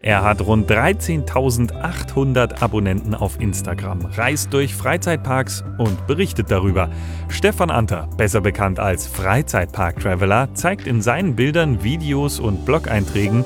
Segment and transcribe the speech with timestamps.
[0.00, 6.88] Er hat rund 13.800 Abonnenten auf Instagram, reist durch Freizeitparks und berichtet darüber.
[7.28, 13.44] Stefan Anter, besser bekannt als Freizeitpark-Traveler, zeigt in seinen Bildern, Videos und Blog-Einträgen,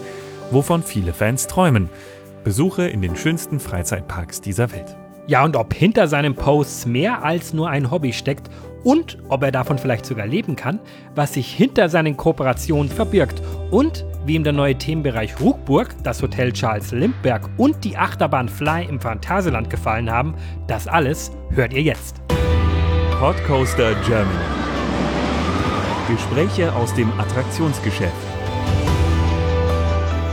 [0.50, 1.88] wovon viele Fans träumen.
[2.44, 4.94] Besuche in den schönsten Freizeitparks dieser Welt.
[5.26, 8.50] Ja, und ob hinter seinen Posts mehr als nur ein Hobby steckt
[8.84, 10.80] und ob er davon vielleicht sogar leben kann,
[11.14, 13.40] was sich hinter seinen Kooperationen verbirgt
[13.70, 18.86] und wie ihm der neue Themenbereich Ruckburg, das Hotel Charles Lindbergh und die Achterbahn Fly
[18.86, 20.34] im Phantasialand gefallen haben,
[20.66, 22.20] das alles hört ihr jetzt.
[23.18, 24.38] Podcoaster Germany.
[26.08, 28.12] Gespräche aus dem Attraktionsgeschäft.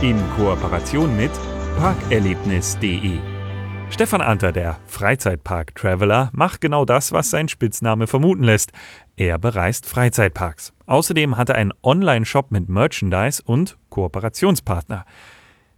[0.02, 1.30] In Kooperation mit
[1.78, 3.18] parkerlebnis.de.
[3.90, 8.70] Stefan Anter, der Freizeitpark-Traveler, macht genau das, was sein Spitzname vermuten lässt.
[9.20, 10.72] Er bereist Freizeitparks.
[10.86, 15.04] Außerdem hat er einen Online-Shop mit Merchandise und Kooperationspartner.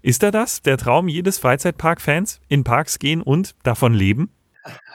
[0.01, 2.41] Ist er das, der Traum jedes Freizeitpark-Fans?
[2.47, 4.31] In Parks gehen und davon leben?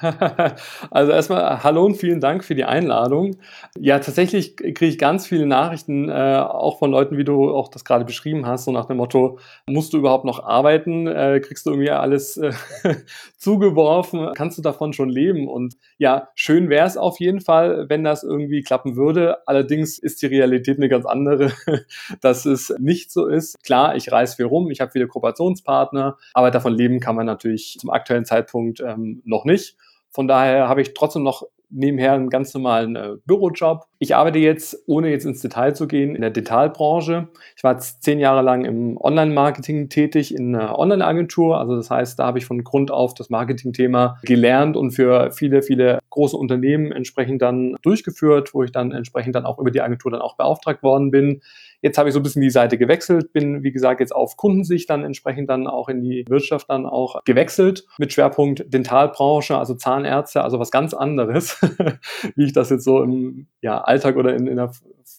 [0.92, 3.38] Also erstmal hallo und vielen Dank für die Einladung.
[3.78, 7.84] Ja, tatsächlich kriege ich ganz viele Nachrichten, äh, auch von Leuten, wie du auch das
[7.84, 11.08] gerade beschrieben hast, so nach dem Motto, musst du überhaupt noch arbeiten?
[11.08, 12.54] Äh, kriegst du irgendwie alles äh,
[13.38, 14.32] zugeworfen?
[14.36, 15.48] Kannst du davon schon leben?
[15.48, 19.48] Und ja, schön wäre es auf jeden Fall, wenn das irgendwie klappen würde.
[19.48, 21.52] Allerdings ist die Realität eine ganz andere,
[22.22, 23.62] dass es nicht so ist.
[23.64, 27.78] Klar, ich reise viel rum, ich habe viele Kooperationspartner, aber davon leben kann man natürlich
[27.80, 29.78] zum aktuellen Zeitpunkt ähm, noch nicht nicht.
[30.18, 33.86] Von daher habe ich trotzdem noch nebenher einen ganz normalen äh, Bürojob.
[34.00, 37.30] Ich arbeite jetzt, ohne jetzt ins Detail zu gehen, in der Detailbranche.
[37.56, 41.60] Ich war jetzt zehn Jahre lang im Online-Marketing tätig in einer Online-Agentur.
[41.60, 45.64] Also das heißt, da habe ich von Grund auf das Marketing-Thema gelernt und für viele,
[45.64, 50.12] viele große Unternehmen entsprechend dann durchgeführt, wo ich dann entsprechend dann auch über die Agentur
[50.12, 51.42] dann auch beauftragt worden bin.
[51.82, 54.90] Jetzt habe ich so ein bisschen die Seite gewechselt, bin, wie gesagt, jetzt auf Kundensicht
[54.90, 60.44] dann entsprechend dann auch in die Wirtschaft dann auch gewechselt mit Schwerpunkt Dentalbranche, also Zahnärzte,
[60.44, 61.62] also was ganz anderes,
[62.36, 64.72] wie ich das jetzt so im ja, Alltag oder in, in der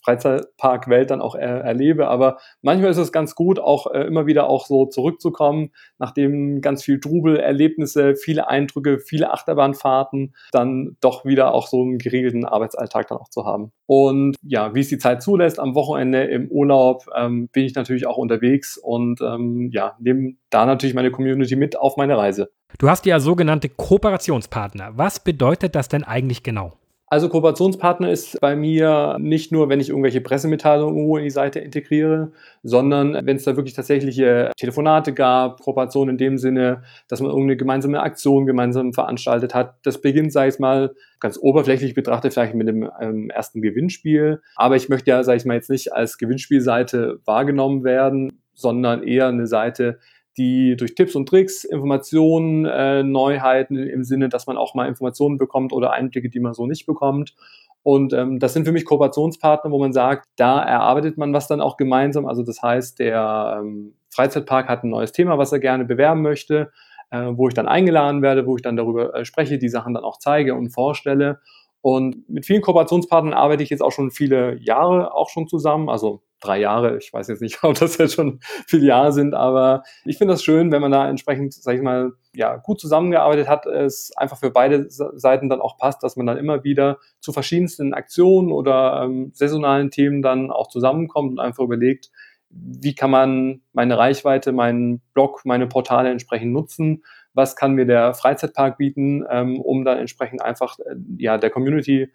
[0.05, 2.09] Freizeitparkwelt dann auch er, erlebe.
[2.09, 6.83] Aber manchmal ist es ganz gut, auch äh, immer wieder auch so zurückzukommen, nachdem ganz
[6.85, 13.09] viel Trubel, Erlebnisse, viele Eindrücke, viele Achterbahnfahrten, dann doch wieder auch so einen geregelten Arbeitsalltag
[13.09, 13.73] dann auch zu haben.
[13.87, 18.07] Und ja, wie es die Zeit zulässt, am Wochenende im Urlaub ähm, bin ich natürlich
[18.07, 22.51] auch unterwegs und ähm, ja, nehme da natürlich meine Community mit auf meine Reise.
[22.79, 24.93] Du hast ja sogenannte Kooperationspartner.
[24.95, 26.75] Was bedeutet das denn eigentlich genau?
[27.11, 32.33] Also Kooperationspartner ist bei mir nicht nur, wenn ich irgendwelche Pressemitteilungen in die Seite integriere,
[32.63, 37.57] sondern wenn es da wirklich tatsächliche Telefonate gab, Kooperation in dem Sinne, dass man irgendeine
[37.57, 39.77] gemeinsame Aktion gemeinsam veranstaltet hat.
[39.85, 44.43] Das beginnt, sage ich mal, ganz oberflächlich betrachtet vielleicht mit dem ähm, ersten Gewinnspiel.
[44.57, 49.29] Aber ich möchte ja, sage ich mal, jetzt nicht als Gewinnspielseite wahrgenommen werden, sondern eher
[49.29, 49.99] eine Seite,
[50.39, 55.37] die durch Tipps und Tricks, Informationen, äh, Neuheiten im Sinne, dass man auch mal Informationen
[55.37, 57.35] bekommt oder Einblicke, die man so nicht bekommt.
[57.83, 61.61] Und ähm, das sind für mich Kooperationspartner, wo man sagt, da erarbeitet man was dann
[61.61, 62.27] auch gemeinsam.
[62.27, 66.71] Also das heißt, der ähm, Freizeitpark hat ein neues Thema, was er gerne bewerben möchte,
[67.11, 70.05] äh, wo ich dann eingeladen werde, wo ich dann darüber äh, spreche, die Sachen dann
[70.05, 71.41] auch zeige und vorstelle.
[71.81, 75.89] Und mit vielen Kooperationspartnern arbeite ich jetzt auch schon viele Jahre auch schon zusammen.
[75.89, 76.99] Also drei Jahre.
[76.99, 80.43] Ich weiß jetzt nicht, ob das jetzt schon viele Jahre sind, aber ich finde das
[80.43, 84.51] schön, wenn man da entsprechend, sag ich mal, ja, gut zusammengearbeitet hat, es einfach für
[84.51, 89.31] beide Seiten dann auch passt, dass man dann immer wieder zu verschiedensten Aktionen oder ähm,
[89.35, 92.11] saisonalen Themen dann auch zusammenkommt und einfach überlegt,
[92.51, 97.03] wie kann man meine Reichweite, meinen Blog, meine Portale entsprechend nutzen,
[97.35, 102.11] was kann mir der Freizeitpark bieten, ähm, um dann entsprechend einfach äh, ja der Community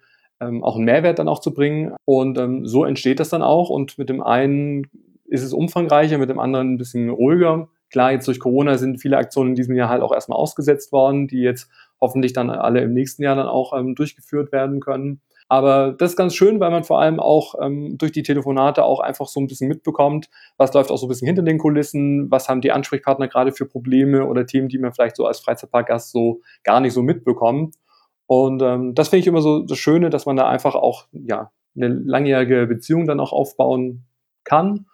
[0.46, 1.94] ähm, auch einen Mehrwert dann auch zu bringen.
[2.04, 3.70] Und ähm, so entsteht das dann auch.
[3.70, 4.86] Und mit dem einen
[5.26, 7.68] ist es umfangreicher, mit dem anderen ein bisschen ruhiger.
[7.90, 11.28] Klar, jetzt durch Corona sind viele Aktionen in diesem Jahr halt auch erstmal ausgesetzt worden,
[11.28, 15.20] die jetzt hoffentlich dann alle im nächsten Jahr dann auch ähm, durchgeführt werden können.
[15.48, 19.00] Aber das ist ganz schön, weil man vor allem auch ähm, durch die Telefonate auch
[19.00, 22.48] einfach so ein bisschen mitbekommt, was läuft auch so ein bisschen hinter den Kulissen, was
[22.48, 26.40] haben die Ansprechpartner gerade für Probleme oder Themen, die man vielleicht so als Freizeitparkgast so
[26.62, 27.76] gar nicht so mitbekommt.
[28.26, 31.50] Und ähm, das finde ich immer so das Schöne, dass man da einfach auch ja
[31.76, 34.04] eine langjährige Beziehung dann auch aufbauen
[34.44, 34.86] kann.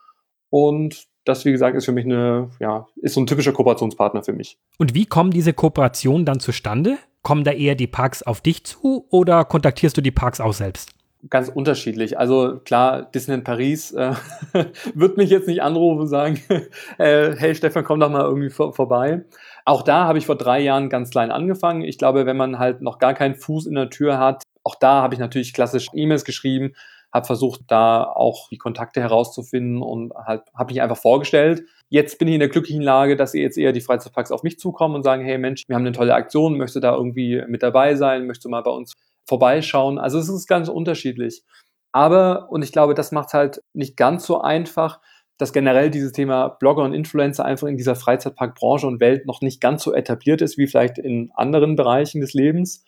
[0.48, 4.32] Und das, wie gesagt, ist für mich eine, ja, ist so ein typischer Kooperationspartner für
[4.32, 4.58] mich.
[4.78, 6.98] Und wie kommen diese Kooperationen dann zustande?
[7.22, 10.92] Kommen da eher die Parks auf dich zu oder kontaktierst du die Parks auch selbst?
[11.28, 12.18] Ganz unterschiedlich.
[12.18, 14.14] Also klar, Disneyland Paris äh,
[14.94, 16.40] wird mich jetzt nicht anrufen und sagen,
[16.98, 19.24] äh, hey Stefan, komm doch mal irgendwie vor, vorbei.
[19.70, 21.82] Auch da habe ich vor drei Jahren ganz klein angefangen.
[21.82, 25.00] Ich glaube, wenn man halt noch gar keinen Fuß in der Tür hat, auch da
[25.00, 26.72] habe ich natürlich klassisch E-Mails geschrieben,
[27.14, 31.62] habe versucht, da auch die Kontakte herauszufinden und halt habe mich einfach vorgestellt.
[31.88, 34.96] Jetzt bin ich in der glücklichen Lage, dass jetzt eher die Freizeitparks auf mich zukommen
[34.96, 38.26] und sagen, hey Mensch, wir haben eine tolle Aktion, möchte da irgendwie mit dabei sein,
[38.26, 38.94] möchte mal bei uns
[39.24, 40.00] vorbeischauen.
[40.00, 41.44] Also es ist ganz unterschiedlich.
[41.92, 44.98] Aber, und ich glaube, das macht es halt nicht ganz so einfach,
[45.40, 49.60] dass generell dieses Thema Blogger und Influencer einfach in dieser Freizeitparkbranche und Welt noch nicht
[49.60, 52.84] ganz so etabliert ist wie vielleicht in anderen Bereichen des Lebens.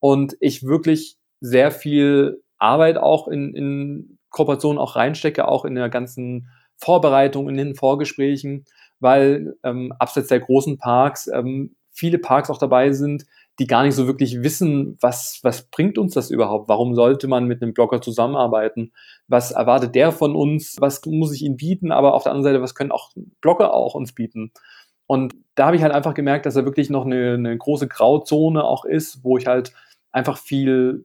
[0.00, 5.88] Und ich wirklich sehr viel Arbeit auch in, in Kooperation auch reinstecke, auch in der
[5.88, 8.64] ganzen Vorbereitung, in den Vorgesprächen,
[8.98, 13.26] weil ähm, abseits der großen Parks ähm, viele Parks auch dabei sind,
[13.58, 16.68] die gar nicht so wirklich wissen, was, was bringt uns das überhaupt?
[16.68, 18.92] Warum sollte man mit einem Blogger zusammenarbeiten?
[19.28, 20.76] Was erwartet der von uns?
[20.80, 21.92] Was muss ich ihm bieten?
[21.92, 23.10] Aber auf der anderen Seite, was können auch
[23.40, 24.52] Blogger auch uns bieten?
[25.06, 28.64] Und da habe ich halt einfach gemerkt, dass da wirklich noch eine, eine große Grauzone
[28.64, 29.72] auch ist, wo ich halt
[30.10, 31.04] einfach viel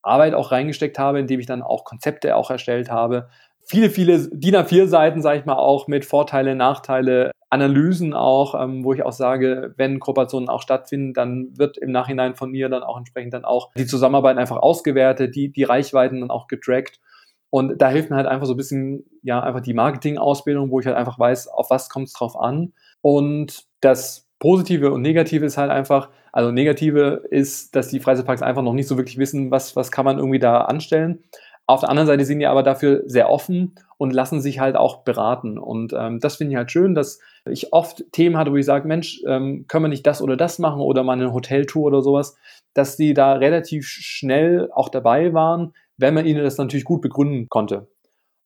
[0.00, 3.28] Arbeit auch reingesteckt habe, indem ich dann auch Konzepte auch erstellt habe.
[3.64, 8.94] Viele, viele DIN A4-Seiten, sage ich mal, auch mit Vorteile, Nachteile Analysen auch, ähm, wo
[8.94, 12.96] ich auch sage, wenn Kooperationen auch stattfinden, dann wird im Nachhinein von mir dann auch
[12.96, 16.98] entsprechend dann auch die Zusammenarbeit einfach ausgewertet, die, die Reichweiten dann auch getrackt.
[17.50, 20.86] Und da hilft mir halt einfach so ein bisschen, ja, einfach die Marketing-Ausbildung, wo ich
[20.86, 22.72] halt einfach weiß, auf was kommt es drauf an.
[23.02, 28.62] Und das Positive und Negative ist halt einfach, also Negative ist, dass die Freizeitparks einfach
[28.62, 31.22] noch nicht so wirklich wissen, was, was kann man irgendwie da anstellen.
[31.66, 35.04] Auf der anderen Seite sind die aber dafür sehr offen und lassen sich halt auch
[35.04, 35.58] beraten.
[35.58, 37.20] Und ähm, das finde ich halt schön, dass
[37.50, 40.58] ich oft Themen hatte, wo ich sage, Mensch, ähm, können wir nicht das oder das
[40.58, 42.36] machen oder mal eine Hoteltour oder sowas,
[42.74, 47.48] dass die da relativ schnell auch dabei waren, wenn man ihnen das natürlich gut begründen
[47.48, 47.88] konnte.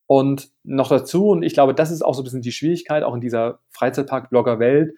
[0.07, 3.15] Und noch dazu, und ich glaube, das ist auch so ein bisschen die Schwierigkeit, auch
[3.15, 4.95] in dieser Freizeitpark-Blogger-Welt,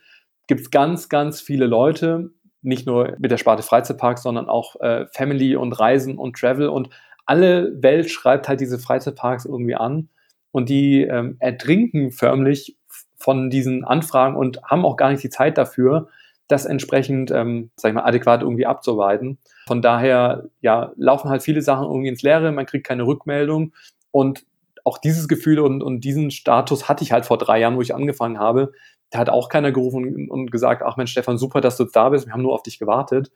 [0.47, 2.31] gibt es ganz, ganz viele Leute,
[2.63, 6.91] nicht nur mit der Sparte Freizeitpark, sondern auch äh, Family und Reisen und Travel und
[7.27, 10.09] alle Welt schreibt halt diese Freizeitparks irgendwie an
[10.53, 12.77] und die ähm, ertrinken förmlich
[13.17, 16.09] von diesen Anfragen und haben auch gar nicht die Zeit dafür,
[16.47, 19.39] das entsprechend, ähm, sag ich mal, adäquat irgendwie abzuarbeiten.
[19.67, 23.75] Von daher, ja, laufen halt viele Sachen irgendwie ins Leere, man kriegt keine Rückmeldung
[24.11, 24.47] und
[24.85, 27.95] auch dieses Gefühl und, und diesen Status hatte ich halt vor drei Jahren, wo ich
[27.95, 28.73] angefangen habe.
[29.11, 32.27] Da hat auch keiner gerufen und, gesagt, ach Mensch, Stefan, super, dass du da bist,
[32.27, 33.31] wir haben nur auf dich gewartet.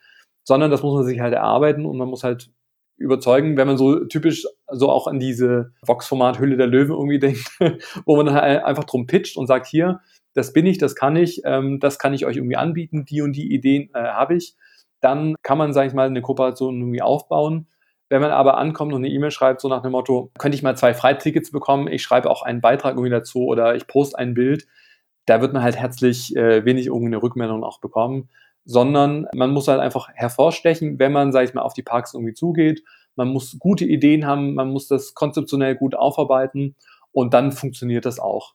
[0.44, 2.50] Sondern das muss man sich halt erarbeiten und man muss halt
[3.02, 7.50] überzeugen, wenn man so typisch so auch an diese Vox-Format Hülle der Löwen irgendwie denkt,
[8.06, 10.00] wo man halt einfach drum pitcht und sagt, hier,
[10.34, 13.34] das bin ich, das kann ich, ähm, das kann ich euch irgendwie anbieten, die und
[13.34, 14.54] die Ideen äh, habe ich,
[15.00, 17.66] dann kann man, sage ich mal, eine Kooperation irgendwie aufbauen.
[18.08, 20.76] Wenn man aber ankommt und eine E-Mail schreibt, so nach dem Motto, könnte ich mal
[20.76, 24.66] zwei Freitickets bekommen, ich schreibe auch einen Beitrag irgendwie dazu oder ich poste ein Bild,
[25.26, 28.28] da wird man halt herzlich äh, wenig irgendwie eine Rückmeldung auch bekommen
[28.64, 32.34] sondern man muss halt einfach hervorstechen, wenn man, sage ich mal, auf die Parks irgendwie
[32.34, 32.82] zugeht.
[33.16, 36.76] Man muss gute Ideen haben, man muss das konzeptionell gut aufarbeiten
[37.10, 38.54] und dann funktioniert das auch.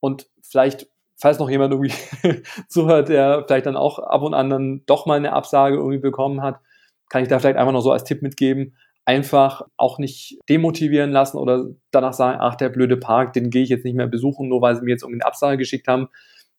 [0.00, 1.94] Und vielleicht, falls noch jemand irgendwie
[2.68, 6.42] zuhört, der vielleicht dann auch ab und an dann doch mal eine Absage irgendwie bekommen
[6.42, 6.60] hat,
[7.08, 11.38] kann ich da vielleicht einfach noch so als Tipp mitgeben, einfach auch nicht demotivieren lassen
[11.38, 14.60] oder danach sagen, ach, der blöde Park, den gehe ich jetzt nicht mehr besuchen, nur
[14.60, 16.08] weil sie mir jetzt irgendwie eine Absage geschickt haben,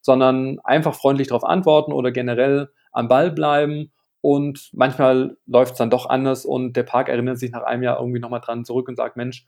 [0.00, 3.92] sondern einfach freundlich darauf antworten oder generell am Ball bleiben.
[4.20, 8.00] Und manchmal läuft es dann doch anders und der Park erinnert sich nach einem Jahr
[8.00, 9.46] irgendwie nochmal dran zurück und sagt, Mensch,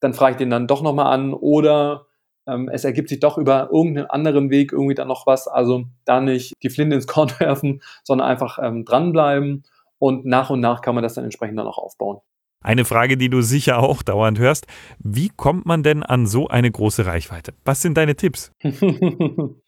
[0.00, 2.06] dann frage ich den dann doch nochmal an oder
[2.46, 5.48] ähm, es ergibt sich doch über irgendeinen anderen Weg irgendwie dann noch was.
[5.48, 9.64] Also da nicht die Flinte ins Korn werfen, sondern einfach ähm, dranbleiben
[9.98, 12.20] und nach und nach kann man das dann entsprechend dann auch aufbauen.
[12.62, 14.66] Eine Frage, die du sicher auch dauernd hörst.
[14.98, 17.54] Wie kommt man denn an so eine große Reichweite?
[17.64, 18.52] Was sind deine Tipps?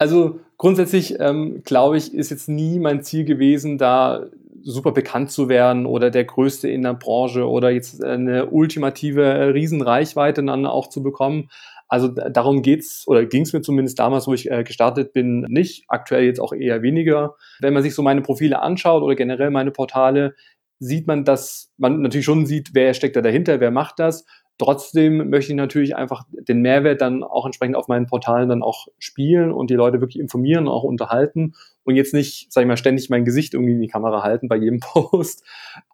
[0.00, 4.26] Also grundsätzlich ähm, glaube ich, ist jetzt nie mein Ziel gewesen, da
[4.62, 9.44] super bekannt zu werden oder der Größte in der Branche oder jetzt eine ultimative äh,
[9.44, 11.48] Riesenreichweite dann auch zu bekommen.
[11.88, 15.84] Also darum geht's oder ging es mir zumindest damals, wo ich äh, gestartet bin, nicht.
[15.88, 17.36] Aktuell jetzt auch eher weniger.
[17.60, 20.34] Wenn man sich so meine Profile anschaut oder generell meine Portale,
[20.80, 24.26] sieht man, dass man natürlich schon sieht, wer steckt da dahinter, wer macht das.
[24.58, 28.88] Trotzdem möchte ich natürlich einfach den Mehrwert dann auch entsprechend auf meinen Portalen dann auch
[28.98, 32.76] spielen und die Leute wirklich informieren und auch unterhalten und jetzt nicht, sag ich mal,
[32.76, 35.44] ständig mein Gesicht irgendwie in die Kamera halten bei jedem Post.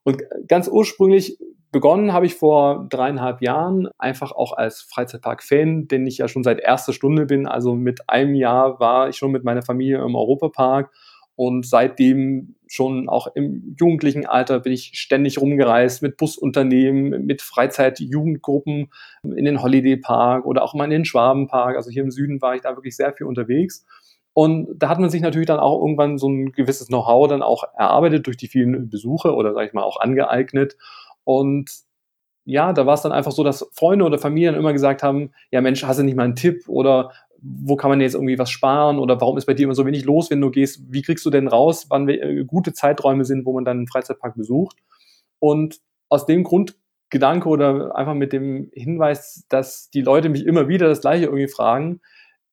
[0.02, 1.38] Und ganz ursprünglich
[1.72, 6.60] begonnen habe ich vor dreieinhalb Jahren einfach auch als Freizeitpark-Fan, den ich ja schon seit
[6.60, 7.46] erster Stunde bin.
[7.46, 10.90] Also mit einem Jahr war ich schon mit meiner Familie im Europapark
[11.36, 18.90] und seitdem schon auch im jugendlichen Alter bin ich ständig rumgereist mit Busunternehmen, mit Freizeitjugendgruppen
[19.22, 21.76] in den Holiday Park oder auch mal in den Schwabenpark.
[21.76, 23.84] Also hier im Süden war ich da wirklich sehr viel unterwegs.
[24.32, 27.64] Und da hat man sich natürlich dann auch irgendwann so ein gewisses Know-how dann auch
[27.76, 30.76] erarbeitet durch die vielen Besuche oder sage ich mal auch angeeignet.
[31.22, 31.70] Und
[32.44, 35.60] ja, da war es dann einfach so, dass Freunde oder Familien immer gesagt haben, ja
[35.60, 37.12] Mensch, hast du nicht mal einen Tipp oder
[37.44, 40.04] wo kann man jetzt irgendwie was sparen oder warum ist bei dir immer so wenig
[40.04, 40.80] los, wenn du gehst?
[40.88, 44.34] Wie kriegst du denn raus, wann äh, gute Zeiträume sind, wo man dann einen Freizeitpark
[44.36, 44.76] besucht?
[45.38, 50.88] Und aus dem Grundgedanke oder einfach mit dem Hinweis, dass die Leute mich immer wieder
[50.88, 52.00] das Gleiche irgendwie fragen,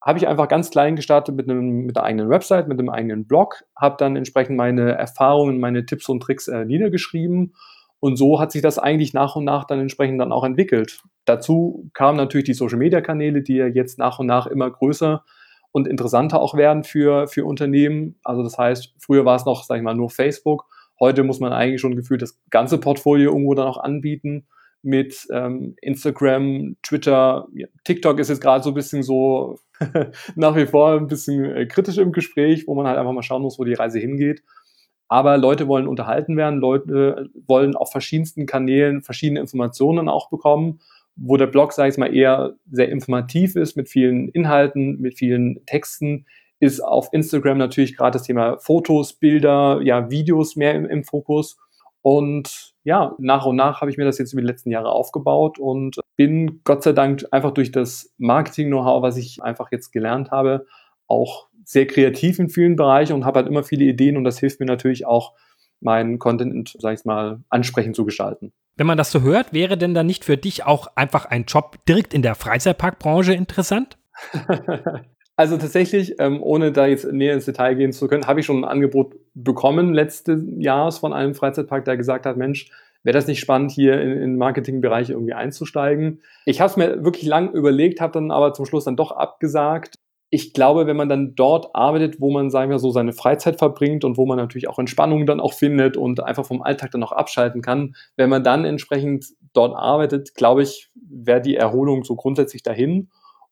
[0.03, 3.27] habe ich einfach ganz klein gestartet mit, einem, mit einer eigenen Website, mit einem eigenen
[3.27, 7.53] Blog, habe dann entsprechend meine Erfahrungen, meine Tipps und Tricks äh, niedergeschrieben
[8.01, 11.03] und so hat sich das eigentlich nach und nach dann entsprechend dann auch entwickelt.
[11.25, 15.23] Dazu kamen natürlich die Social-Media-Kanäle, die ja jetzt nach und nach immer größer
[15.71, 18.19] und interessanter auch werden für, für Unternehmen.
[18.23, 20.65] Also das heißt, früher war es noch, sage ich mal, nur Facebook.
[20.99, 24.47] Heute muss man eigentlich schon gefühlt das ganze Portfolio irgendwo dann auch anbieten
[24.83, 27.47] mit ähm, Instagram, Twitter,
[27.83, 29.59] TikTok ist jetzt gerade so ein bisschen so
[30.35, 33.43] nach wie vor ein bisschen äh, kritisch im Gespräch, wo man halt einfach mal schauen
[33.43, 34.43] muss, wo die Reise hingeht.
[35.07, 40.79] Aber Leute wollen unterhalten werden, Leute wollen auf verschiedensten Kanälen verschiedene Informationen auch bekommen,
[41.23, 45.65] wo der Blog, sage ich mal, eher sehr informativ ist mit vielen Inhalten, mit vielen
[45.65, 46.25] Texten,
[46.59, 51.57] ist auf Instagram natürlich gerade das Thema Fotos, Bilder, ja, Videos mehr im, im Fokus.
[52.01, 55.59] Und ja, nach und nach habe ich mir das jetzt über die letzten Jahre aufgebaut
[55.59, 60.65] und bin Gott sei Dank einfach durch das Marketing-Know-how, was ich einfach jetzt gelernt habe,
[61.07, 64.59] auch sehr kreativ in vielen Bereichen und habe halt immer viele Ideen und das hilft
[64.59, 65.33] mir natürlich auch,
[65.81, 68.53] meinen Content, sag ich mal, ansprechend zu gestalten.
[68.77, 71.77] Wenn man das so hört, wäre denn dann nicht für dich auch einfach ein Job
[71.87, 73.97] direkt in der Freizeitparkbranche interessant?
[75.37, 78.63] Also tatsächlich, ähm, ohne da jetzt näher ins Detail gehen zu können, habe ich schon
[78.63, 82.69] ein Angebot bekommen letztes Jahres von einem Freizeitpark, der gesagt hat, Mensch,
[83.01, 86.21] wäre das nicht spannend, hier in, in Marketingbereich irgendwie einzusteigen.
[86.45, 89.95] Ich habe es mir wirklich lang überlegt, habe dann aber zum Schluss dann doch abgesagt,
[90.33, 94.05] ich glaube, wenn man dann dort arbeitet, wo man, sagen wir so, seine Freizeit verbringt
[94.05, 97.11] und wo man natürlich auch Entspannung dann auch findet und einfach vom Alltag dann auch
[97.11, 102.63] abschalten kann, wenn man dann entsprechend dort arbeitet, glaube ich, wäre die Erholung so grundsätzlich
[102.63, 103.09] dahin.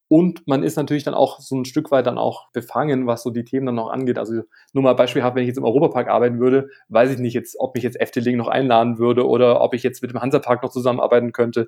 [0.08, 3.30] Und man ist natürlich dann auch so ein Stück weit dann auch befangen, was so
[3.30, 4.18] die Themen dann noch angeht.
[4.18, 7.58] Also nur mal beispielhaft, wenn ich jetzt im Europapark arbeiten würde, weiß ich nicht jetzt,
[7.60, 10.72] ob mich jetzt Efteling noch einladen würde oder ob ich jetzt mit dem Hansapark noch
[10.72, 11.68] zusammenarbeiten könnte.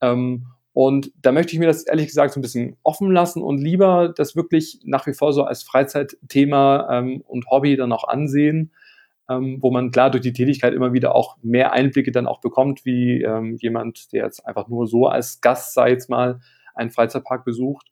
[0.00, 3.58] Ähm, und da möchte ich mir das ehrlich gesagt so ein bisschen offen lassen und
[3.58, 8.72] lieber das wirklich nach wie vor so als Freizeitthema ähm, und Hobby dann auch ansehen,
[9.28, 12.84] ähm, wo man klar durch die Tätigkeit immer wieder auch mehr Einblicke dann auch bekommt,
[12.84, 16.40] wie ähm, jemand, der jetzt einfach nur so als Gast, sei jetzt mal,
[16.74, 17.90] einen Freizeitpark besucht.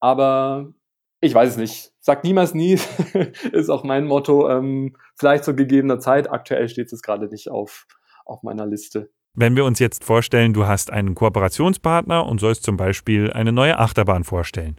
[0.00, 0.72] Aber
[1.20, 1.92] ich weiß es nicht.
[1.98, 2.78] Sag niemals nie,
[3.52, 4.48] ist auch mein Motto.
[4.48, 6.30] Ähm, vielleicht zu gegebener Zeit.
[6.30, 7.86] Aktuell steht es gerade nicht auf,
[8.24, 9.10] auf meiner Liste.
[9.40, 13.78] Wenn wir uns jetzt vorstellen, du hast einen Kooperationspartner und sollst zum Beispiel eine neue
[13.78, 14.74] Achterbahn vorstellen.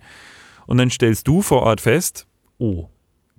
[0.67, 2.89] Und dann stellst du vor Ort fest, oh,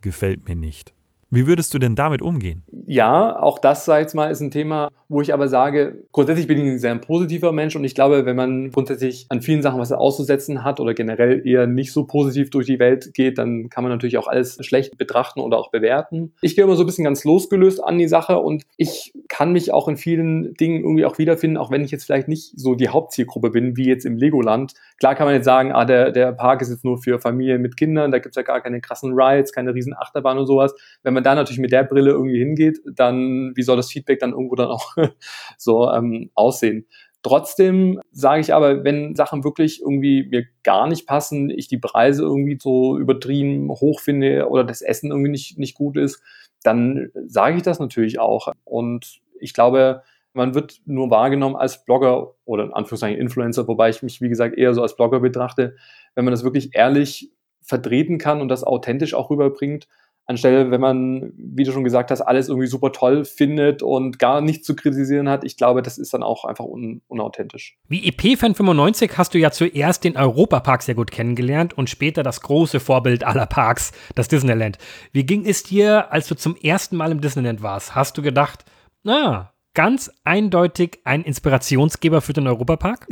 [0.01, 0.95] gefällt mir nicht.
[1.33, 2.65] Wie würdest du denn damit umgehen?
[2.87, 6.59] Ja, auch das, sag ich mal, ist ein Thema, wo ich aber sage, grundsätzlich bin
[6.59, 9.93] ich ein sehr positiver Mensch und ich glaube, wenn man grundsätzlich an vielen Sachen was
[9.93, 13.93] auszusetzen hat oder generell eher nicht so positiv durch die Welt geht, dann kann man
[13.93, 16.33] natürlich auch alles schlecht betrachten oder auch bewerten.
[16.43, 19.73] Ich gehe immer so ein bisschen ganz losgelöst an die Sache und ich kann mich
[19.73, 22.89] auch in vielen Dingen irgendwie auch wiederfinden, auch wenn ich jetzt vielleicht nicht so die
[22.89, 24.75] Hauptzielgruppe bin, wie jetzt im Legoland.
[24.99, 27.77] Klar kann man jetzt sagen, ah, der, der Park ist jetzt nur für Familien mit
[27.77, 30.75] Kindern, da gibt's ja gar keine krassen Rides, keine riesen Achterbahn und sowas.
[31.03, 34.19] Wenn man man da natürlich mit der Brille irgendwie hingeht, dann wie soll das Feedback
[34.21, 34.97] dann irgendwo dann auch
[35.59, 36.87] so ähm, aussehen?
[37.23, 42.23] Trotzdem sage ich aber, wenn Sachen wirklich irgendwie mir gar nicht passen, ich die Preise
[42.23, 46.23] irgendwie so übertrieben hoch finde oder das Essen irgendwie nicht, nicht gut ist,
[46.63, 48.49] dann sage ich das natürlich auch.
[48.65, 54.03] Und ich glaube, man wird nur wahrgenommen als Blogger oder in Anführungszeichen Influencer, wobei ich
[54.03, 55.77] mich, wie gesagt, eher so als Blogger betrachte,
[56.15, 59.89] wenn man das wirklich ehrlich vertreten kann und das authentisch auch rüberbringt,
[60.31, 64.41] anstelle, wenn man, wie du schon gesagt hast, alles irgendwie super toll findet und gar
[64.41, 65.45] nichts zu kritisieren hat.
[65.45, 67.77] Ich glaube, das ist dann auch einfach un unauthentisch.
[67.89, 72.41] Wie EP-Fan 95 hast du ja zuerst den Europapark sehr gut kennengelernt und später das
[72.41, 74.79] große Vorbild aller Parks, das Disneyland.
[75.13, 77.95] Wie ging es dir, als du zum ersten Mal im Disneyland warst?
[77.95, 78.65] Hast du gedacht,
[79.03, 83.07] na, ganz eindeutig ein Inspirationsgeber für den Europapark?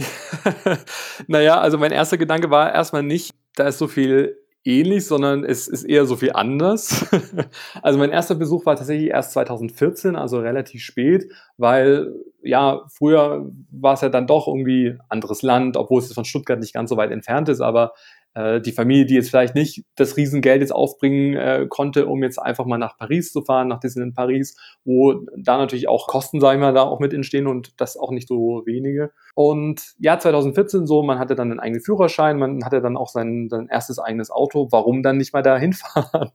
[1.26, 4.36] naja, also mein erster Gedanke war erstmal nicht, da ist so viel
[4.68, 7.06] ähnlich, sondern es ist eher so viel anders.
[7.82, 11.24] also mein erster Besuch war tatsächlich erst 2014, also relativ spät,
[11.56, 16.60] weil ja, früher war es ja dann doch irgendwie anderes Land, obwohl es von Stuttgart
[16.60, 17.94] nicht ganz so weit entfernt ist, aber
[18.38, 22.38] äh, die Familie, die jetzt vielleicht nicht das Riesengeld jetzt aufbringen äh, konnte, um jetzt
[22.38, 26.60] einfach mal nach Paris zu fahren, nach Disneyland Paris, wo da natürlich auch Kosten, sagen
[26.60, 29.10] wir, da auch mit entstehen und das auch nicht so wenige.
[29.34, 33.48] Und ja, 2014 so, man hatte dann einen eigenen Führerschein, man hatte dann auch sein,
[33.50, 36.30] sein erstes eigenes Auto, warum dann nicht mal da hinfahren?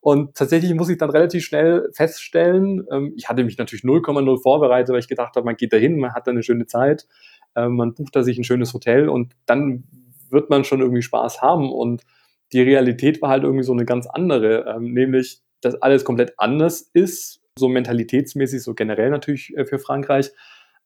[0.00, 4.92] Und tatsächlich muss ich dann relativ schnell feststellen, ähm, ich hatte mich natürlich 0,0 vorbereitet,
[4.92, 7.06] weil ich gedacht habe, man geht da hin, man hat da eine schöne Zeit,
[7.54, 9.84] äh, man bucht da sich ein schönes Hotel und dann
[10.32, 11.72] wird man schon irgendwie Spaß haben.
[11.72, 12.02] Und
[12.52, 16.90] die Realität war halt irgendwie so eine ganz andere, ähm, nämlich, dass alles komplett anders
[16.92, 20.30] ist, so mentalitätsmäßig, so generell natürlich äh, für Frankreich,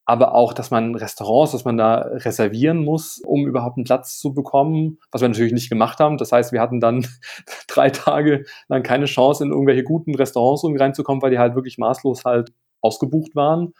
[0.05, 4.35] aber auch, dass man Restaurants, dass man da reservieren muss, um überhaupt einen Platz zu
[4.35, 6.17] bekommen, was wir natürlich nicht gemacht haben.
[6.17, 7.07] Das heißt, wir hatten dann
[7.69, 12.25] drei Tage lang keine Chance, in irgendwelche guten Restaurants reinzukommen, weil die halt wirklich maßlos
[12.25, 13.73] halt ausgebucht waren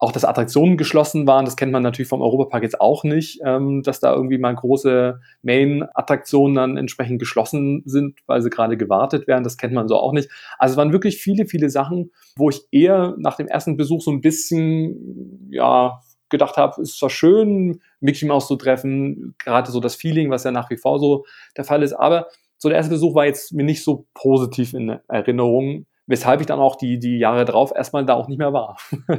[0.00, 3.82] auch, dass Attraktionen geschlossen waren, das kennt man natürlich vom Europapark jetzt auch nicht, ähm,
[3.82, 9.44] dass da irgendwie mal große Main-Attraktionen dann entsprechend geschlossen sind, weil sie gerade gewartet werden.
[9.44, 10.30] Das kennt man so auch nicht.
[10.58, 14.10] Also es waren wirklich viele, viele Sachen, wo ich eher nach dem ersten Besuch so
[14.10, 19.96] ein bisschen, ja, gedacht habe, ist zwar schön, Mickey Mouse zu treffen, gerade so das
[19.96, 21.26] Feeling, was ja nach wie vor so
[21.58, 24.98] der Fall ist, aber so der erste Besuch war jetzt mir nicht so positiv in
[25.08, 28.78] Erinnerung, weshalb ich dann auch die, die Jahre drauf erstmal da auch nicht mehr war.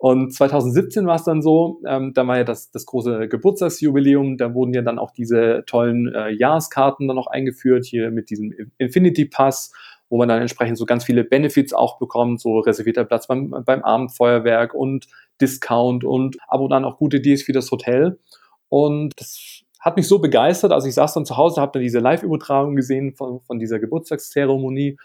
[0.00, 4.54] Und 2017 war es dann so, ähm, da war ja das, das große Geburtstagsjubiläum, da
[4.54, 9.24] wurden ja dann auch diese tollen äh, Jahreskarten dann noch eingeführt, hier mit diesem Infinity
[9.24, 9.72] Pass,
[10.08, 13.82] wo man dann entsprechend so ganz viele Benefits auch bekommt, so reservierter Platz beim, beim
[13.82, 15.08] Abendfeuerwerk und
[15.40, 18.20] Discount und Abo dann auch gute Deals für das Hotel.
[18.68, 21.98] Und das hat mich so begeistert, also ich saß dann zu Hause, habe dann diese
[21.98, 24.96] Live-Übertragung gesehen von, von dieser Geburtstagszeremonie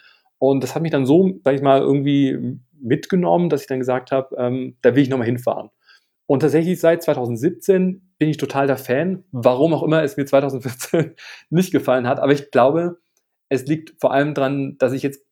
[0.46, 4.12] und das hat mich dann so, sag ich mal, irgendwie mitgenommen, dass ich dann gesagt
[4.12, 5.70] habe, ähm, da will ich nochmal hinfahren.
[6.26, 11.16] Und tatsächlich seit 2017 bin ich total der Fan, warum auch immer es mir 2014
[11.50, 12.20] nicht gefallen hat.
[12.20, 12.98] Aber ich glaube,
[13.48, 15.26] es liegt vor allem daran, dass ich jetzt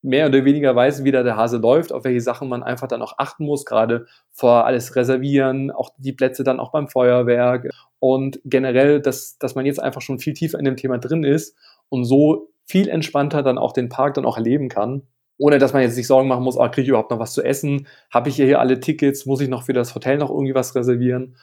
[0.00, 3.02] mehr oder weniger weiß, wie da der Hase läuft, auf welche Sachen man einfach dann
[3.02, 7.68] auch achten muss, gerade vor alles reservieren, auch die Plätze dann auch beim Feuerwerk
[7.98, 11.54] und generell, dass, dass man jetzt einfach schon viel tiefer in dem Thema drin ist
[11.88, 15.02] und so viel entspannter dann auch den Park dann auch erleben kann
[15.38, 17.42] ohne dass man jetzt sich Sorgen machen muss, ah, kriege ich überhaupt noch was zu
[17.42, 17.86] essen?
[18.10, 19.26] Habe ich hier alle Tickets?
[19.26, 21.36] Muss ich noch für das Hotel noch irgendwie was reservieren?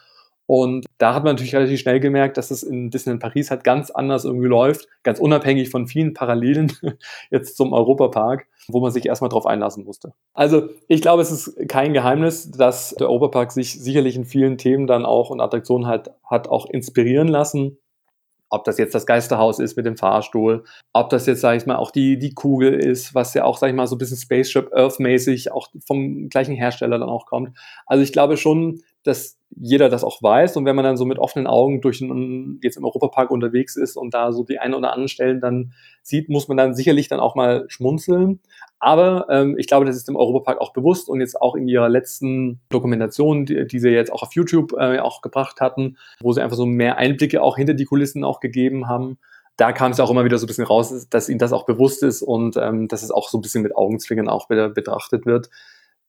[0.46, 3.90] Und da hat man natürlich relativ schnell gemerkt, dass es in Disneyland Paris halt ganz
[3.90, 6.72] anders irgendwie läuft, ganz unabhängig von vielen Parallelen
[7.30, 10.12] jetzt zum Europapark, wo man sich erstmal drauf einlassen musste.
[10.34, 14.86] Also ich glaube, es ist kein Geheimnis, dass der Europapark sich sicherlich in vielen Themen
[14.86, 17.78] dann auch und Attraktionen halt hat auch inspirieren lassen
[18.52, 21.76] ob das jetzt das Geisterhaus ist mit dem Fahrstuhl, ob das jetzt, sage ich mal,
[21.76, 24.72] auch die, die Kugel ist, was ja auch, sage ich mal, so ein bisschen Spaceship
[24.74, 27.56] Earth-mäßig auch vom gleichen Hersteller dann auch kommt.
[27.86, 31.18] Also ich glaube schon, dass jeder das auch weiß und wenn man dann so mit
[31.18, 34.92] offenen Augen durch einen, jetzt im Europapark unterwegs ist und da so die ein oder
[34.92, 38.40] anderen Stellen dann sieht, muss man dann sicherlich dann auch mal schmunzeln.
[38.84, 41.88] Aber ähm, ich glaube, das ist dem Europapark auch bewusst und jetzt auch in ihrer
[41.88, 46.42] letzten Dokumentation, die, die sie jetzt auch auf YouTube äh, auch gebracht hatten, wo sie
[46.42, 49.18] einfach so mehr Einblicke auch hinter die Kulissen auch gegeben haben.
[49.56, 52.02] Da kam es auch immer wieder so ein bisschen raus, dass ihnen das auch bewusst
[52.02, 55.48] ist und ähm, dass es auch so ein bisschen mit Augenzwinkern auch wieder betrachtet wird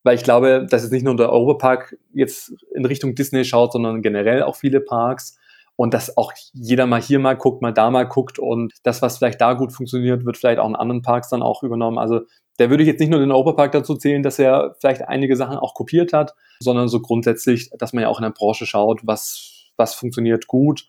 [0.06, 4.02] weil ich glaube, dass es nicht nur der Europapark jetzt in Richtung Disney schaut, sondern
[4.02, 5.38] generell auch viele Parks
[5.76, 9.18] und dass auch jeder mal hier mal guckt, mal da mal guckt und das, was
[9.18, 11.98] vielleicht da gut funktioniert, wird vielleicht auch in anderen Parks dann auch übernommen.
[11.98, 12.22] Also
[12.58, 15.58] da würde ich jetzt nicht nur den Europapark dazu zählen, dass er vielleicht einige Sachen
[15.58, 19.72] auch kopiert hat, sondern so grundsätzlich, dass man ja auch in der Branche schaut, was,
[19.78, 20.86] was funktioniert gut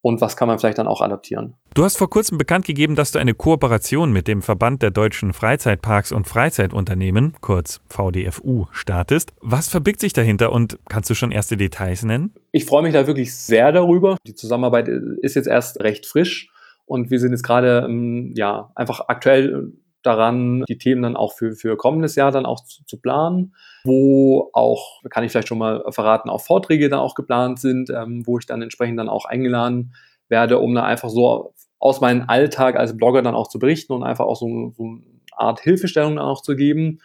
[0.00, 1.54] und was kann man vielleicht dann auch adaptieren.
[1.74, 5.32] Du hast vor kurzem bekannt gegeben, dass du eine Kooperation mit dem Verband der deutschen
[5.32, 9.32] Freizeitparks und Freizeitunternehmen, kurz VDFU, startest.
[9.40, 12.32] Was verbirgt sich dahinter und kannst du schon erste Details nennen?
[12.52, 14.16] Ich freue mich da wirklich sehr darüber.
[14.26, 16.50] Die Zusammenarbeit ist jetzt erst recht frisch
[16.86, 21.52] und wir sind jetzt gerade ähm, ja einfach aktuell daran, die Themen dann auch für,
[21.52, 25.84] für kommendes Jahr dann auch zu, zu planen, wo auch, kann ich vielleicht schon mal
[25.90, 29.94] verraten, auch Vorträge dann auch geplant sind, ähm, wo ich dann entsprechend dann auch eingeladen
[30.28, 34.02] werde, um da einfach so aus meinem Alltag als Blogger dann auch zu berichten und
[34.02, 37.00] einfach auch so, so eine Art Hilfestellung dann auch zu geben.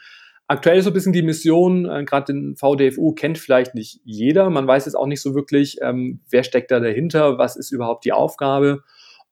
[0.48, 4.50] Aktuell ist so ein bisschen die Mission, äh, gerade den VDFU kennt vielleicht nicht jeder.
[4.50, 8.04] Man weiß jetzt auch nicht so wirklich, ähm, wer steckt da dahinter, was ist überhaupt
[8.06, 8.84] die Aufgabe.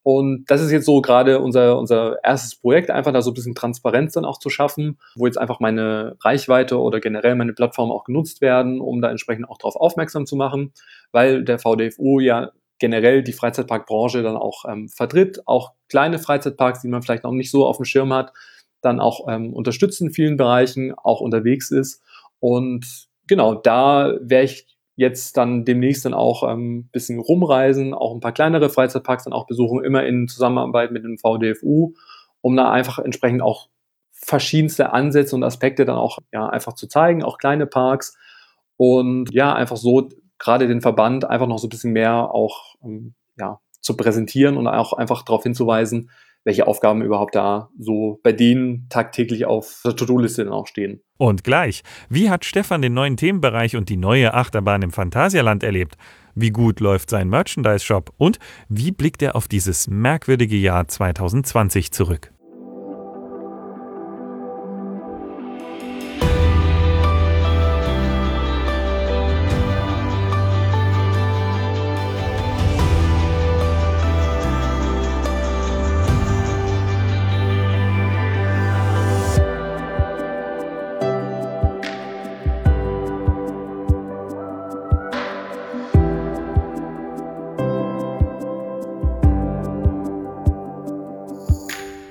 [0.03, 3.53] Und das ist jetzt so gerade unser, unser erstes Projekt, einfach da so ein bisschen
[3.53, 8.03] Transparenz dann auch zu schaffen, wo jetzt einfach meine Reichweite oder generell meine Plattform auch
[8.03, 10.73] genutzt werden, um da entsprechend auch darauf aufmerksam zu machen,
[11.11, 16.87] weil der VDFU ja generell die Freizeitparkbranche dann auch ähm, vertritt, auch kleine Freizeitparks, die
[16.87, 18.33] man vielleicht noch nicht so auf dem Schirm hat,
[18.81, 22.01] dann auch ähm, unterstützt in vielen Bereichen, auch unterwegs ist.
[22.39, 28.13] Und genau, da wäre ich jetzt dann demnächst dann auch ein ähm, bisschen rumreisen, auch
[28.13, 31.93] ein paar kleinere Freizeitparks dann auch besuchen, immer in Zusammenarbeit mit dem VDFU,
[32.41, 33.69] um da einfach entsprechend auch
[34.11, 38.17] verschiedenste Ansätze und Aspekte dann auch ja einfach zu zeigen, auch kleine Parks.
[38.77, 43.13] Und ja einfach so gerade den Verband einfach noch so ein bisschen mehr auch ähm,
[43.37, 46.09] ja zu präsentieren und auch einfach darauf hinzuweisen,
[46.43, 51.01] welche Aufgaben überhaupt da so bei denen tagtäglich auf der To-Do-Liste dann auch stehen.
[51.17, 55.95] Und gleich, wie hat Stefan den neuen Themenbereich und die neue Achterbahn im Phantasialand erlebt?
[56.33, 58.11] Wie gut läuft sein Merchandise-Shop?
[58.17, 62.31] Und wie blickt er auf dieses merkwürdige Jahr 2020 zurück?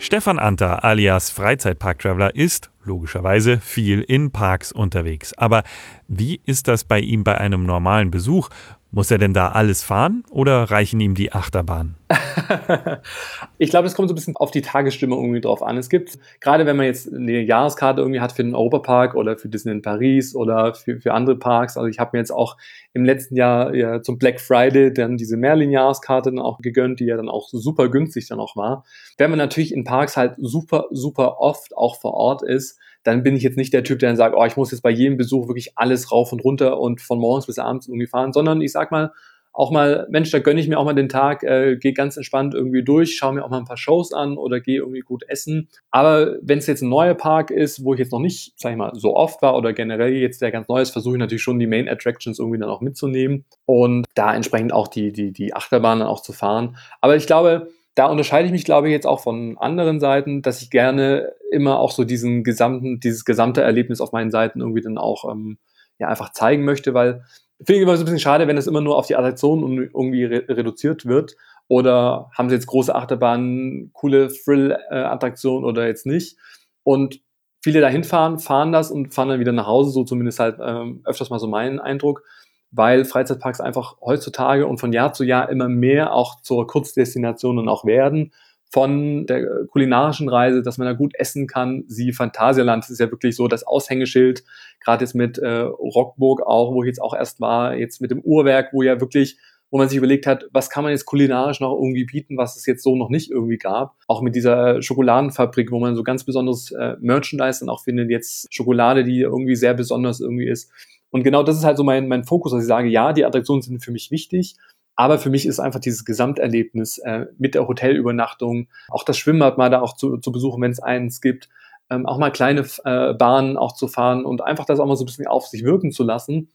[0.03, 5.35] Stefan Anter alias Freizeitpark-Traveler ist logischerweise viel in Parks unterwegs.
[5.37, 5.63] Aber
[6.09, 8.49] wie ist das bei ihm bei einem normalen Besuch?
[8.93, 11.95] Muss er denn da alles fahren oder reichen ihm die Achterbahnen?
[13.59, 15.77] ich glaube, es kommt so ein bisschen auf die Tagesstimmung irgendwie drauf an.
[15.77, 19.49] Es gibt, gerade wenn man jetzt eine Jahreskarte irgendwie hat für den Europapark oder für
[19.49, 21.77] Disney in Paris oder für, für andere Parks.
[21.77, 22.57] Also ich habe mir jetzt auch
[22.93, 27.17] im letzten Jahr ja, zum Black Friday dann diese Merlin-Jahreskarte dann auch gegönnt, die ja
[27.17, 28.85] dann auch super günstig dann auch war.
[29.19, 33.37] Wenn man natürlich in Parks halt super, super oft auch vor Ort ist, dann bin
[33.37, 35.49] ich jetzt nicht der Typ, der dann sagt, oh, ich muss jetzt bei jedem Besuch
[35.49, 38.91] wirklich alles rauf und runter und von morgens bis abends irgendwie fahren, sondern ich sag
[38.91, 39.13] mal,
[39.53, 42.55] auch mal, Mensch, da gönne ich mir auch mal den Tag, äh, gehe ganz entspannt
[42.55, 45.69] irgendwie durch, schaue mir auch mal ein paar Shows an oder gehe irgendwie gut essen.
[45.91, 48.79] Aber wenn es jetzt ein neuer Park ist, wo ich jetzt noch nicht, sag ich
[48.79, 51.59] mal, so oft war oder generell jetzt der ganz neu ist, versuche ich natürlich schon
[51.59, 56.07] die Main Attractions irgendwie dann auch mitzunehmen und da entsprechend auch die, die, die Achterbahnen
[56.07, 56.77] auch zu fahren.
[57.01, 57.69] Aber ich glaube,
[58.01, 61.79] da unterscheide ich mich, glaube ich, jetzt auch von anderen Seiten, dass ich gerne immer
[61.79, 65.59] auch so diesen gesamten, dieses gesamte Erlebnis auf meinen Seiten irgendwie dann auch ähm,
[65.99, 67.25] ja einfach zeigen möchte, weil
[67.59, 70.25] finde ich immer so ein bisschen schade, wenn das immer nur auf die Attraktion irgendwie
[70.25, 71.37] re reduziert wird.
[71.69, 76.39] Oder haben sie jetzt große Achterbahnen, coole Thrill-Attraktionen oder jetzt nicht?
[76.85, 77.21] Und
[77.63, 81.03] viele dahin fahren, fahren das und fahren dann wieder nach Hause, so zumindest halt ähm,
[81.05, 82.23] öfters mal so mein Eindruck
[82.71, 87.69] weil Freizeitparks einfach heutzutage und von Jahr zu Jahr immer mehr auch zur Kurzdestination und
[87.69, 88.33] auch werden.
[88.73, 91.83] Von der kulinarischen Reise, dass man da gut essen kann.
[91.89, 94.45] Sie Phantasialand ist ja wirklich so das Aushängeschild,
[94.79, 98.21] gerade jetzt mit äh, Rockburg auch, wo ich jetzt auch erst war, jetzt mit dem
[98.21, 99.39] Uhrwerk, wo ja wirklich
[99.71, 102.67] wo man sich überlegt hat, was kann man jetzt kulinarisch noch irgendwie bieten, was es
[102.67, 103.95] jetzt so noch nicht irgendwie gab.
[104.09, 108.53] Auch mit dieser Schokoladenfabrik, wo man so ganz besonderes äh, Merchandise dann auch findet, jetzt
[108.53, 110.73] Schokolade, die irgendwie sehr besonders irgendwie ist.
[111.11, 113.63] Und genau das ist halt so mein, mein Fokus, dass ich sage, ja, die Attraktionen
[113.63, 114.57] sind für mich wichtig,
[114.97, 119.71] aber für mich ist einfach dieses Gesamterlebnis äh, mit der Hotelübernachtung, auch das Schwimmbad mal
[119.71, 121.49] da auch zu, zu besuchen, wenn es eins gibt,
[121.91, 125.05] ähm, auch mal kleine äh, Bahnen auch zu fahren und einfach das auch mal so
[125.05, 126.51] ein bisschen auf sich wirken zu lassen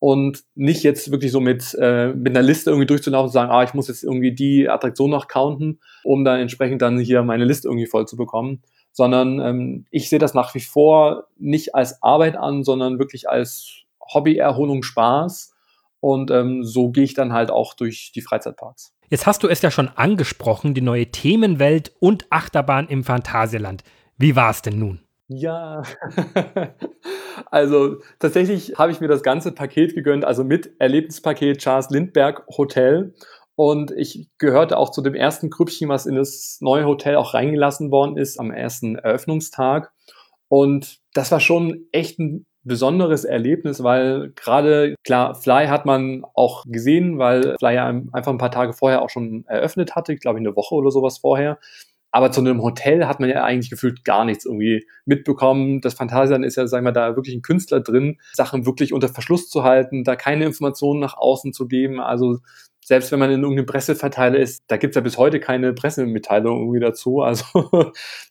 [0.00, 3.62] und nicht jetzt wirklich so mit, äh, mit einer Liste irgendwie durchzulaufen und sagen, ah,
[3.62, 7.68] ich muss jetzt irgendwie die Attraktion noch counten, um dann entsprechend dann hier meine Liste
[7.68, 12.36] irgendwie voll zu bekommen, sondern ähm, ich sehe das nach wie vor nicht als Arbeit
[12.36, 15.54] an, sondern wirklich als Hobby, Erholung, Spaß.
[16.00, 18.94] Und ähm, so gehe ich dann halt auch durch die Freizeitparks.
[19.10, 23.82] Jetzt hast du es ja schon angesprochen, die neue Themenwelt und Achterbahn im Phantasialand.
[24.16, 25.00] Wie war es denn nun?
[25.32, 25.82] Ja,
[27.50, 33.14] also tatsächlich habe ich mir das ganze Paket gegönnt, also mit Erlebnispaket Charles Lindbergh Hotel.
[33.54, 37.90] Und ich gehörte auch zu dem ersten Grüppchen, was in das neue Hotel auch reingelassen
[37.90, 39.92] worden ist am ersten Eröffnungstag.
[40.48, 46.64] Und das war schon echt ein besonderes Erlebnis, weil gerade, klar, Fly hat man auch
[46.66, 50.38] gesehen, weil Fly ja einfach ein paar Tage vorher auch schon eröffnet hatte, ich glaube
[50.38, 51.58] eine Woche oder sowas vorher.
[52.12, 55.80] Aber zu einem Hotel hat man ja eigentlich gefühlt gar nichts irgendwie mitbekommen.
[55.80, 59.48] Das Phantasialand ist ja, sagen wir, da wirklich ein Künstler drin, Sachen wirklich unter Verschluss
[59.48, 62.00] zu halten, da keine Informationen nach außen zu geben.
[62.00, 62.38] Also
[62.90, 66.58] selbst wenn man in irgendeinem Presseverteiler ist, da gibt es ja bis heute keine Pressemitteilung
[66.58, 67.22] irgendwie dazu.
[67.30, 67.44] Also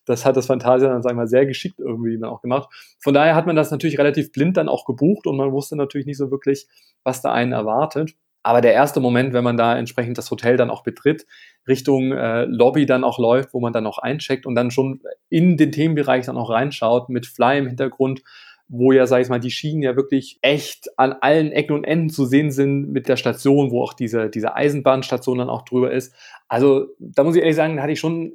[0.06, 2.68] das hat das Fantasia dann, sagen wir mal, sehr geschickt irgendwie dann auch gemacht.
[3.00, 6.08] Von daher hat man das natürlich relativ blind dann auch gebucht und man wusste natürlich
[6.08, 6.68] nicht so wirklich,
[7.06, 8.16] was da einen erwartet.
[8.44, 11.26] Aber der erste Moment, wenn man da entsprechend das Hotel dann auch betritt,
[11.66, 15.56] Richtung äh, Lobby dann auch läuft, wo man dann auch eincheckt und dann schon in
[15.56, 18.24] den Themenbereich dann auch reinschaut mit Fly im Hintergrund,
[18.70, 22.10] wo ja, sag ich mal, die Schienen ja wirklich echt an allen Ecken und Enden
[22.10, 26.14] zu sehen sind mit der Station, wo auch diese, diese Eisenbahnstation dann auch drüber ist.
[26.48, 28.34] Also da muss ich ehrlich sagen, da hatte ich schon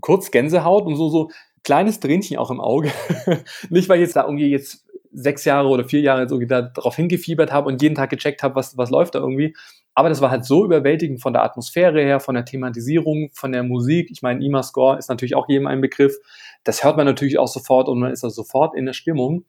[0.00, 1.30] kurz Gänsehaut und so, so
[1.62, 2.90] kleines Tränchen auch im Auge.
[3.70, 6.62] Nicht, weil ich jetzt da irgendwie jetzt sechs Jahre oder vier Jahre jetzt irgendwie da
[6.62, 9.54] drauf hingefiebert habe und jeden Tag gecheckt habe, was, was läuft da irgendwie.
[9.94, 13.62] Aber das war halt so überwältigend von der Atmosphäre her, von der Thematisierung, von der
[13.62, 14.10] Musik.
[14.10, 16.16] Ich meine, IMA Score ist natürlich auch jedem ein Begriff.
[16.64, 19.44] Das hört man natürlich auch sofort und man ist da sofort in der Stimmung.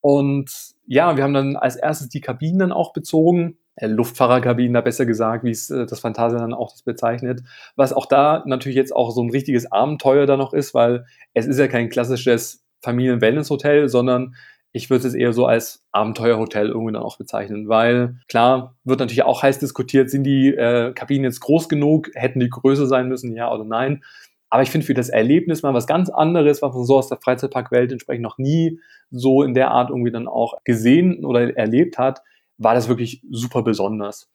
[0.00, 0.50] Und
[0.86, 3.58] ja, wir haben dann als erstes die Kabinen dann auch bezogen.
[3.76, 7.42] äh, Luftfahrerkabinen, da besser gesagt, wie es äh, das Fantasia dann auch das bezeichnet.
[7.76, 11.46] Was auch da natürlich jetzt auch so ein richtiges Abenteuer da noch ist, weil es
[11.46, 14.34] ist ja kein klassisches Familien-Wellness-Hotel, sondern
[14.72, 19.22] ich würde es eher so als Abenteuerhotel irgendwie dann auch bezeichnen, weil klar wird natürlich
[19.22, 23.34] auch heiß diskutiert, sind die äh, Kabinen jetzt groß genug, hätten die größer sein müssen,
[23.34, 24.02] ja oder nein.
[24.50, 27.18] Aber ich finde für das Erlebnis mal was ganz anderes, was man so aus der
[27.18, 32.22] Freizeitparkwelt entsprechend noch nie so in der Art irgendwie dann auch gesehen oder erlebt hat,
[32.56, 34.30] war das wirklich super besonders.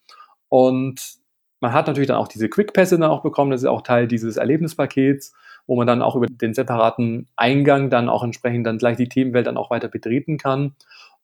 [0.50, 1.18] Und
[1.62, 4.38] man hat natürlich dann auch diese Quick-Pässe dann auch bekommen, das ist auch Teil dieses
[4.38, 5.34] Erlebnispakets,
[5.68, 9.48] wo man dann auch über den separaten Eingang dann auch entsprechend dann gleich die Themenwelt
[9.48, 10.76] dann auch weiter betreten kann.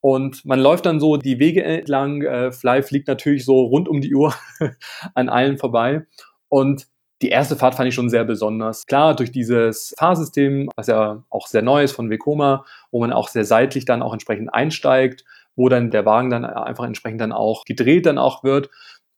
[0.02, 2.22] Und man läuft dann so die Wege entlang.
[2.22, 4.34] Äh, Fly fliegt natürlich so rund um die Uhr
[5.14, 6.06] an allen vorbei.
[6.48, 6.88] Und
[7.22, 8.86] die erste Fahrt fand ich schon sehr besonders.
[8.86, 13.28] Klar, durch dieses Fahrsystem, was ja auch sehr neu ist von Vekoma, wo man auch
[13.28, 15.26] sehr seitlich dann auch entsprechend einsteigt,
[15.58, 18.70] wo dann der Wagen dann einfach entsprechend dann auch gedreht dann auch wird.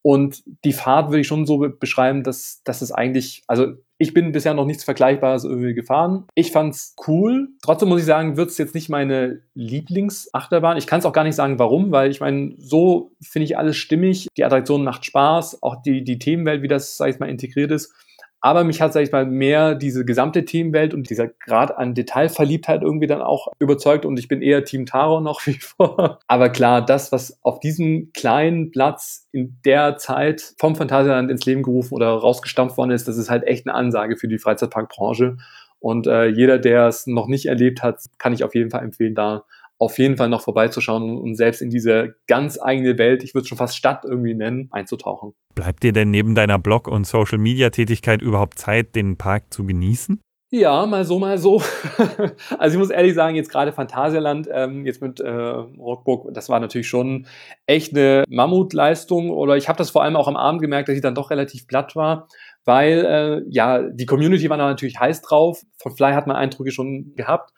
[0.04, 4.32] Und die Fahrt würde ich schon so beschreiben, dass, dass es eigentlich, also ich bin
[4.32, 6.26] bisher noch nichts Vergleichbares irgendwie gefahren.
[6.34, 7.50] Ich fand's cool.
[7.62, 10.78] Trotzdem muss ich sagen, wird es jetzt nicht meine Lieblingsachterbahn.
[10.78, 13.78] Ich kann es auch gar nicht sagen, warum, weil ich meine, so finde ich alles
[13.78, 14.28] stimmig.
[14.38, 17.94] Die Attraktion macht Spaß, auch die, die Themenwelt, wie das, sag ich mal, integriert ist.
[18.42, 22.82] Aber mich hat, sag ich mal, mehr diese gesamte Themenwelt und dieser Grad an Detailverliebtheit
[22.82, 26.20] irgendwie dann auch überzeugt und ich bin eher Team Taro noch wie vor.
[26.28, 31.62] Aber klar, das, was auf diesem kleinen Platz in der Zeit vom Phantasialand ins Leben
[31.62, 35.38] gerufen oder rausgestampft worden ist, das ist halt echt eine Ansage für die Freizeitparkbranche.
[35.80, 39.16] Und äh, jeder, der es noch nicht erlebt hat, kann ich auf jeden Fall empfehlen,
[39.16, 39.46] da
[39.82, 43.48] auf jeden Fall noch vorbeizuschauen und selbst in diese ganz eigene Welt, ich würde es
[43.48, 45.34] schon fast Stadt irgendwie nennen, einzutauchen.
[45.56, 50.22] Bleibt dir denn neben deiner Blog- und Social-Media-Tätigkeit überhaupt Zeit, den Park zu genießen?
[50.52, 51.64] Ja, mal so, mal so.
[52.60, 56.60] also ich muss ehrlich sagen, jetzt gerade Phantasialand, ähm, jetzt mit äh, Rockburg, das war
[56.60, 57.26] natürlich schon
[57.66, 59.32] echt eine Mammutleistung.
[59.32, 61.66] Oder ich habe das vor allem auch am Abend gemerkt, dass ich dann doch relativ
[61.66, 62.28] platt war,
[62.66, 65.62] weil äh, ja, die Community war da natürlich heiß drauf.
[65.82, 67.52] Von Fly hat man Eindrücke schon gehabt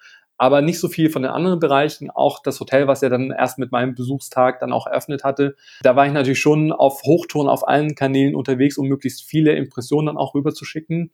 [0.43, 2.11] aber nicht so viel von den anderen Bereichen.
[2.11, 5.55] Auch das Hotel, was er dann erst mit meinem Besuchstag dann auch eröffnet hatte.
[5.83, 10.07] Da war ich natürlich schon auf Hochtouren auf allen Kanälen unterwegs, um möglichst viele Impressionen
[10.07, 11.11] dann auch rüberzuschicken.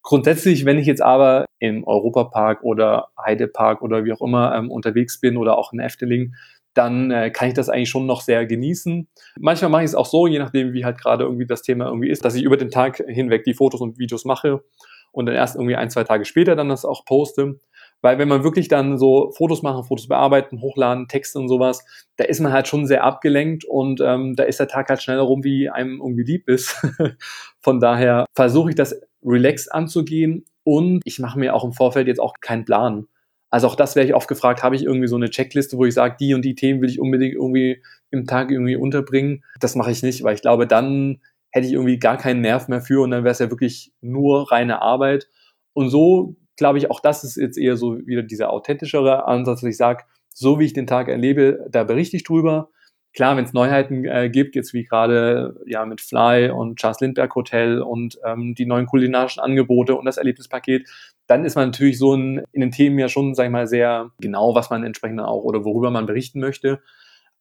[0.00, 5.20] Grundsätzlich, wenn ich jetzt aber im Europapark oder Heidepark oder wie auch immer ähm, unterwegs
[5.20, 6.34] bin oder auch in Efteling,
[6.72, 9.06] dann äh, kann ich das eigentlich schon noch sehr genießen.
[9.38, 12.08] Manchmal mache ich es auch so, je nachdem, wie halt gerade irgendwie das Thema irgendwie
[12.08, 14.64] ist, dass ich über den Tag hinweg die Fotos und Videos mache
[15.12, 17.60] und dann erst irgendwie ein, zwei Tage später dann das auch poste.
[18.02, 21.84] Weil wenn man wirklich dann so Fotos machen, Fotos bearbeiten, hochladen, Texte und sowas,
[22.16, 25.22] da ist man halt schon sehr abgelenkt und ähm, da ist der Tag halt schneller
[25.22, 26.84] rum, wie einem irgendwie lieb ist.
[27.60, 32.20] Von daher versuche ich das relaxed anzugehen und ich mache mir auch im Vorfeld jetzt
[32.20, 33.06] auch keinen Plan.
[33.50, 35.94] Also auch das wäre ich oft gefragt, habe ich irgendwie so eine Checkliste, wo ich
[35.94, 39.44] sage, die und die Themen will ich unbedingt irgendwie im Tag irgendwie unterbringen.
[39.60, 42.80] Das mache ich nicht, weil ich glaube, dann hätte ich irgendwie gar keinen Nerv mehr
[42.80, 45.28] für und dann wäre es ja wirklich nur reine Arbeit.
[45.74, 49.70] Und so glaube ich, auch das ist jetzt eher so wieder dieser authentischere Ansatz, dass
[49.70, 52.70] ich sage, so wie ich den Tag erlebe, da berichte ich drüber.
[53.14, 57.34] Klar, wenn es Neuheiten äh, gibt, jetzt wie gerade ja mit Fly und Charles Lindbergh
[57.34, 60.88] Hotel und ähm, die neuen kulinarischen Angebote und das Erlebnispaket,
[61.26, 64.10] dann ist man natürlich so in, in den Themen ja schon, sag ich mal, sehr
[64.18, 66.80] genau, was man entsprechend auch oder worüber man berichten möchte.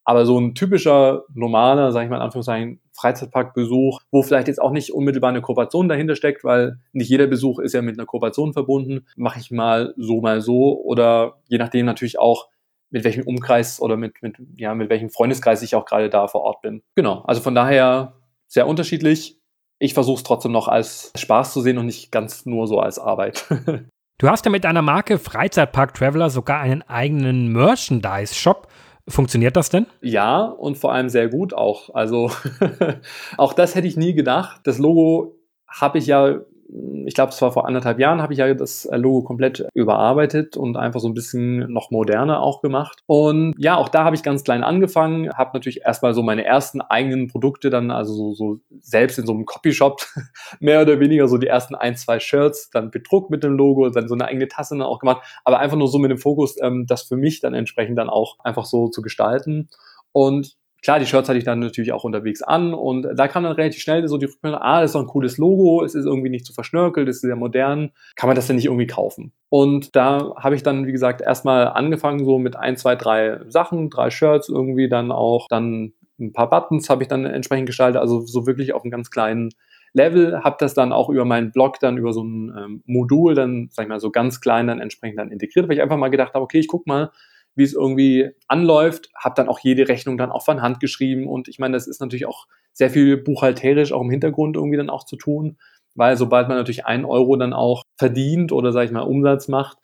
[0.04, 4.72] Aber so ein typischer, normaler, sage ich mal in Anführungszeichen, Freizeitparkbesuch, wo vielleicht jetzt auch
[4.72, 8.54] nicht unmittelbar eine Kooperation dahinter steckt, weil nicht jeder Besuch ist ja mit einer Kooperation
[8.54, 12.48] verbunden, mache ich mal so, mal so oder je nachdem natürlich auch,
[12.94, 16.42] mit welchem Umkreis oder mit, mit, ja, mit welchem Freundeskreis ich auch gerade da vor
[16.42, 16.84] Ort bin.
[16.96, 18.16] Genau, also von daher
[18.48, 19.40] sehr unterschiedlich.
[19.80, 23.00] Ich versuche es trotzdem noch als Spaß zu sehen und nicht ganz nur so als
[23.00, 23.46] Arbeit.
[24.22, 28.68] Du hast ja mit deiner Marke Freizeitpark Traveler sogar einen eigenen Merchandise-Shop.
[29.08, 29.88] Funktioniert das denn?
[30.02, 31.94] Ja, und vor allem sehr gut auch.
[31.94, 32.32] Also
[33.38, 34.62] auch das hätte ich nie gedacht.
[34.64, 35.38] Das Logo
[35.68, 36.42] habe ich ja
[37.06, 40.78] ich glaube, es war vor anderthalb Jahren, habe ich ja das Logo komplett überarbeitet und
[40.78, 43.02] einfach so ein bisschen noch moderner auch gemacht.
[43.08, 46.82] Und ja, auch da habe ich ganz klein angefangen, habe natürlich erstmal so meine ersten
[46.82, 50.02] eigenen Produkte dann, also so, so selbst in so einem Copyshop
[50.60, 54.08] mehr oder weniger so die ersten ein, zwei Shirts dann bedruckt mit dem Logo, dann
[54.08, 56.86] so eine eigene Tasse dann auch gemacht, aber einfach nur so mit dem Fokus, ähm,
[56.88, 59.70] das für mich dann entsprechend dann auch einfach so zu gestalten.
[60.14, 63.54] Und Klar, die Shirts hatte ich dann natürlich auch unterwegs an und da kam dann
[63.54, 66.30] relativ schnell so die Rückmeldung, ah, das ist doch ein cooles Logo, es ist irgendwie
[66.30, 69.32] nicht zu verschnörkelt, es ist sehr modern, kann man das denn nicht irgendwie kaufen?
[69.50, 73.92] Und da habe ich dann, wie gesagt, erstmal angefangen so mit ein, zwei, drei Sachen,
[73.92, 78.22] drei Shirts irgendwie dann auch, dann ein paar Buttons habe ich dann entsprechend gestaltet, also
[78.22, 79.50] so wirklich auf einem ganz kleinen
[79.94, 83.68] Level, habe das dann auch über meinen Blog dann über so ein ähm, Modul dann,
[83.72, 86.34] sag ich mal, so ganz klein dann entsprechend dann integriert, weil ich einfach mal gedacht
[86.34, 87.12] habe, okay, ich guck mal,
[87.56, 91.48] wie es irgendwie anläuft, habe dann auch jede Rechnung dann auch von Hand geschrieben und
[91.48, 95.06] ich meine, das ist natürlich auch sehr viel buchhalterisch auch im Hintergrund irgendwie dann auch
[95.06, 95.58] zu tun,
[95.96, 99.78] weil sobald man natürlich einen Euro dann auch verdient oder sage ich mal Umsatz macht,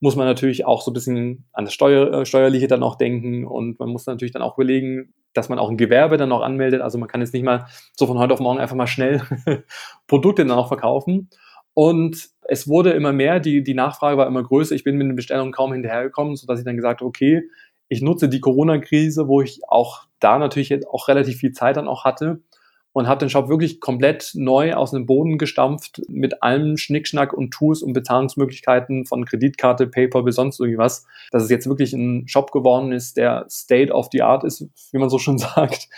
[0.00, 3.46] muss man natürlich auch so ein bisschen an das Steuer, äh, Steuerliche dann auch denken
[3.46, 6.82] und man muss natürlich dann auch überlegen, dass man auch ein Gewerbe dann auch anmeldet.
[6.82, 9.22] Also man kann jetzt nicht mal so von heute auf morgen einfach mal schnell
[10.08, 11.30] Produkte dann auch verkaufen.
[11.72, 14.74] Und es wurde immer mehr, die, die Nachfrage war immer größer.
[14.74, 17.48] Ich bin mit den Bestellungen kaum hinterhergekommen, sodass ich dann gesagt habe, okay,
[17.88, 22.04] ich nutze die Corona-Krise, wo ich auch da natürlich auch relativ viel Zeit dann auch
[22.04, 22.40] hatte
[22.92, 27.50] und habe den Shop wirklich komplett neu aus dem Boden gestampft mit allem Schnickschnack und
[27.50, 32.52] Tools und Bezahlungsmöglichkeiten von Kreditkarte, PayPal bis sonst irgendwas, dass es jetzt wirklich ein Shop
[32.52, 35.88] geworden ist, der State of the Art ist, wie man so schon sagt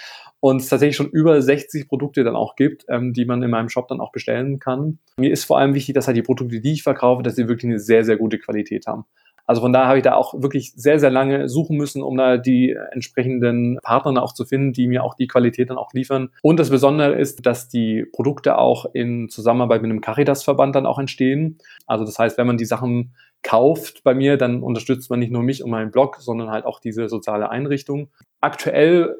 [0.45, 3.71] und es tatsächlich schon über 60 Produkte dann auch gibt, ähm, die man in meinem
[3.71, 4.99] Shop dann auch bestellen kann.
[5.17, 7.65] Mir ist vor allem wichtig, dass halt die Produkte, die ich verkaufe, dass sie wirklich
[7.65, 9.07] eine sehr, sehr gute Qualität haben.
[9.47, 12.37] Also von daher habe ich da auch wirklich sehr, sehr lange suchen müssen, um da
[12.37, 16.29] die entsprechenden Partner auch zu finden, die mir auch die Qualität dann auch liefern.
[16.43, 20.99] Und das Besondere ist, dass die Produkte auch in Zusammenarbeit mit einem Caritas-Verband dann auch
[20.99, 21.57] entstehen.
[21.87, 25.43] Also das heißt, wenn man die Sachen kauft bei mir, dann unterstützt man nicht nur
[25.43, 28.11] mich und meinen Blog, sondern halt auch diese soziale Einrichtung.
[28.43, 29.15] Aktuell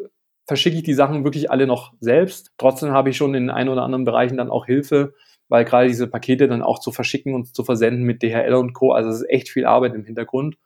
[0.47, 2.53] verschicke ich die Sachen wirklich alle noch selbst.
[2.59, 5.15] Trotzdem habe ich schon in ein oder anderen Bereichen dann auch Hilfe
[5.49, 8.93] weil gerade diese Pakete dann auch zu verschicken und zu versenden mit DHL und Co.
[8.93, 10.57] Also es ist echt viel Arbeit im Hintergrund.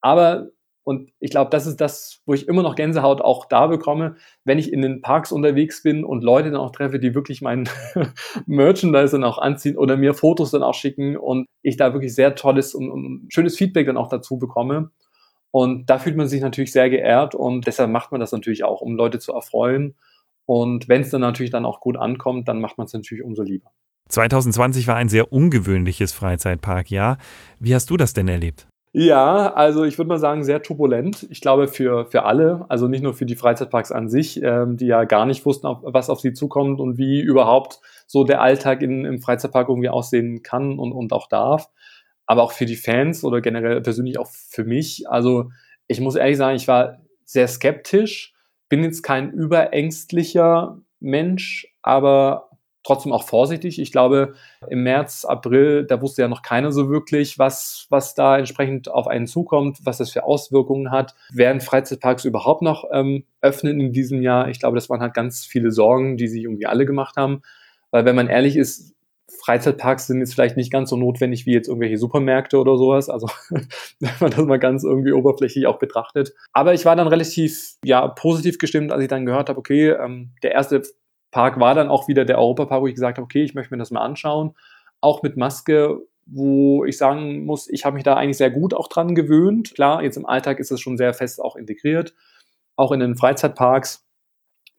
[0.00, 0.48] Aber
[0.84, 4.58] und ich glaube, das ist das, wo ich immer noch Gänsehaut auch da bekomme, wenn
[4.58, 7.68] ich in den Parks unterwegs bin und Leute dann auch treffe, die wirklich meinen
[8.46, 12.34] Merchandise dann auch anziehen oder mir Fotos dann auch schicken und ich da wirklich sehr
[12.34, 14.90] tolles und, und schönes Feedback dann auch dazu bekomme.
[15.52, 18.80] Und da fühlt man sich natürlich sehr geehrt und deshalb macht man das natürlich auch,
[18.80, 19.94] um Leute zu erfreuen.
[20.46, 23.42] Und wenn es dann natürlich dann auch gut ankommt, dann macht man es natürlich umso
[23.42, 23.70] lieber.
[24.08, 27.18] 2020 war ein sehr ungewöhnliches Freizeitparkjahr.
[27.60, 28.66] Wie hast du das denn erlebt?
[28.94, 31.26] Ja, also ich würde mal sagen, sehr turbulent.
[31.30, 34.86] Ich glaube für, für alle, also nicht nur für die Freizeitparks an sich, ähm, die
[34.86, 39.06] ja gar nicht wussten, was auf sie zukommt und wie überhaupt so der Alltag in,
[39.06, 41.70] im Freizeitpark irgendwie aussehen kann und, und auch darf.
[42.32, 45.06] Aber auch für die Fans oder generell persönlich auch für mich.
[45.06, 45.50] Also
[45.86, 48.32] ich muss ehrlich sagen, ich war sehr skeptisch,
[48.70, 52.48] bin jetzt kein überängstlicher Mensch, aber
[52.84, 53.78] trotzdem auch vorsichtig.
[53.78, 54.32] Ich glaube,
[54.66, 59.08] im März, April, da wusste ja noch keiner so wirklich, was, was da entsprechend auf
[59.08, 61.14] einen zukommt, was das für Auswirkungen hat.
[61.34, 64.48] Werden Freizeitparks überhaupt noch ähm, öffnen in diesem Jahr?
[64.48, 67.42] Ich glaube, das waren halt ganz viele Sorgen, die sich irgendwie alle gemacht haben.
[67.90, 68.94] Weil wenn man ehrlich ist,
[69.40, 73.08] Freizeitparks sind jetzt vielleicht nicht ganz so notwendig wie jetzt irgendwelche Supermärkte oder sowas.
[73.08, 73.28] Also
[74.00, 76.34] wenn man das mal ganz irgendwie oberflächlich auch betrachtet.
[76.52, 80.30] Aber ich war dann relativ ja positiv gestimmt, als ich dann gehört habe, okay, ähm,
[80.42, 80.82] der erste
[81.30, 83.78] Park war dann auch wieder der Europapark, wo ich gesagt habe, okay, ich möchte mir
[83.78, 84.54] das mal anschauen.
[85.00, 88.88] Auch mit Maske, wo ich sagen muss, ich habe mich da eigentlich sehr gut auch
[88.88, 89.74] dran gewöhnt.
[89.74, 92.14] Klar, jetzt im Alltag ist es schon sehr fest auch integriert.
[92.76, 94.06] Auch in den Freizeitparks,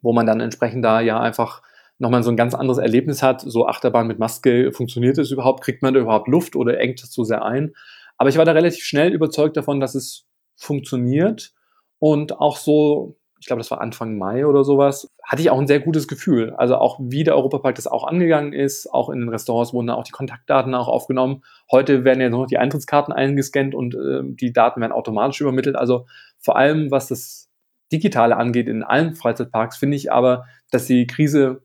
[0.01, 1.63] wo man dann entsprechend da ja einfach
[2.03, 3.41] nochmal so ein ganz anderes Erlebnis hat.
[3.41, 5.63] So Achterbahn mit Maske, funktioniert es überhaupt?
[5.63, 7.73] Kriegt man da überhaupt Luft oder engt es zu sehr ein?
[8.17, 11.53] Aber ich war da relativ schnell überzeugt davon, dass es funktioniert
[11.99, 15.67] und auch so ich glaube, das war Anfang Mai oder sowas, hatte ich auch ein
[15.67, 16.51] sehr gutes Gefühl.
[16.51, 19.95] Also auch wie der Europapark das auch angegangen ist, auch in den Restaurants wurden da
[19.95, 21.43] auch die Kontaktdaten auch aufgenommen.
[21.69, 25.75] Heute werden ja nur noch die Eintrittskarten eingescannt und äh, die Daten werden automatisch übermittelt.
[25.75, 26.05] Also
[26.39, 27.49] vor allem, was das
[27.91, 31.62] Digitale angeht in allen Freizeitparks, finde ich aber, dass die Krise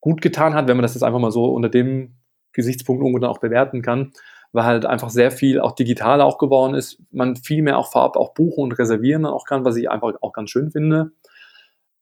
[0.00, 2.16] gut getan hat, wenn man das jetzt einfach mal so unter dem
[2.52, 4.12] Gesichtspunkt irgendwo dann auch bewerten kann,
[4.52, 7.02] weil halt einfach sehr viel auch digital auch geworden ist.
[7.10, 10.32] Man viel mehr auch vorab auch buchen und reservieren auch kann, was ich einfach auch
[10.32, 11.12] ganz schön finde.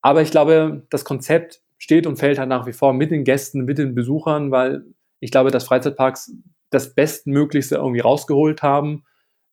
[0.02, 3.64] Aber ich glaube, das Konzept steht und fällt halt nach wie vor mit den Gästen,
[3.64, 4.84] mit den Besuchern, weil
[5.20, 6.32] ich glaube, dass Freizeitparks
[6.70, 9.04] das Bestmöglichste irgendwie rausgeholt haben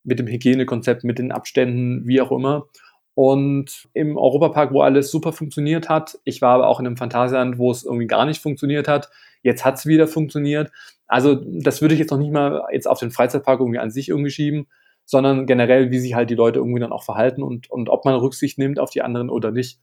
[0.03, 2.67] mit dem Hygienekonzept, mit den Abständen, wie auch immer.
[3.15, 7.59] Und im Europapark, wo alles super funktioniert hat, ich war aber auch in einem Phantasialand,
[7.59, 9.09] wo es irgendwie gar nicht funktioniert hat.
[9.43, 10.71] Jetzt hat es wieder funktioniert.
[11.07, 14.09] Also das würde ich jetzt noch nicht mal jetzt auf den Freizeitpark irgendwie an sich
[14.09, 14.67] irgendwie schieben,
[15.05, 18.15] sondern generell, wie sich halt die Leute irgendwie dann auch verhalten und, und ob man
[18.15, 19.79] Rücksicht nimmt auf die anderen oder nicht.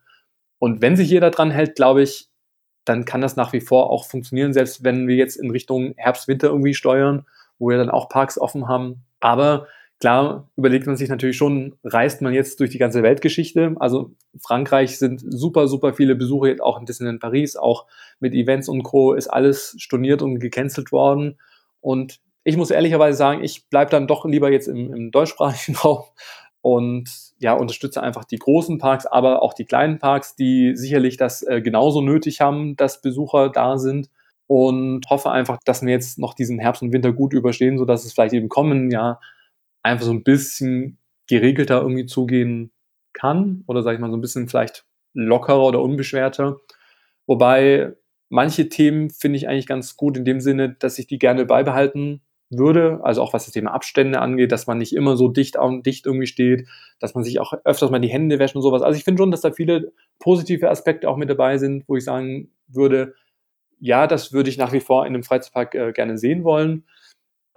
[0.59, 2.29] Und wenn sich jeder dran hält, glaube ich,
[2.85, 6.27] dann kann das nach wie vor auch funktionieren, selbst wenn wir jetzt in Richtung Herbst,
[6.27, 7.27] Winter irgendwie steuern,
[7.59, 9.05] wo wir dann auch Parks offen haben.
[9.21, 9.67] Aber
[10.01, 13.77] Klar überlegt man sich natürlich schon, reist man jetzt durch die ganze Weltgeschichte.
[13.81, 17.87] Also Frankreich sind super, super viele Besucher, jetzt auch in Paris, auch
[18.19, 19.13] mit Events und Co.
[19.13, 21.39] ist alles storniert und gecancelt worden.
[21.83, 26.05] Und ich muss ehrlicherweise sagen, ich bleibe dann doch lieber jetzt im, im deutschsprachigen Raum
[26.63, 31.43] und ja, unterstütze einfach die großen Parks, aber auch die kleinen Parks, die sicherlich das
[31.43, 34.09] äh, genauso nötig haben, dass Besucher da sind
[34.47, 38.15] und hoffe einfach, dass wir jetzt noch diesen Herbst und Winter gut überstehen, sodass es
[38.15, 39.21] vielleicht im kommenden Jahr
[39.83, 42.73] einfach so ein bisschen geregelter irgendwie zugehen
[43.13, 46.59] kann oder sage ich mal so ein bisschen vielleicht lockerer oder unbeschwerter.
[47.27, 47.95] Wobei
[48.29, 52.23] manche Themen finde ich eigentlich ganz gut in dem Sinne, dass ich die gerne beibehalten
[52.51, 55.87] würde, also auch was das Thema Abstände angeht, dass man nicht immer so dicht und
[55.87, 56.67] dicht irgendwie steht,
[56.99, 58.83] dass man sich auch öfters mal die Hände wäscht und sowas.
[58.83, 62.05] Also ich finde schon, dass da viele positive Aspekte auch mit dabei sind, wo ich
[62.05, 63.15] sagen würde,
[63.79, 66.85] ja, das würde ich nach wie vor in einem Freizeitpark äh, gerne sehen wollen.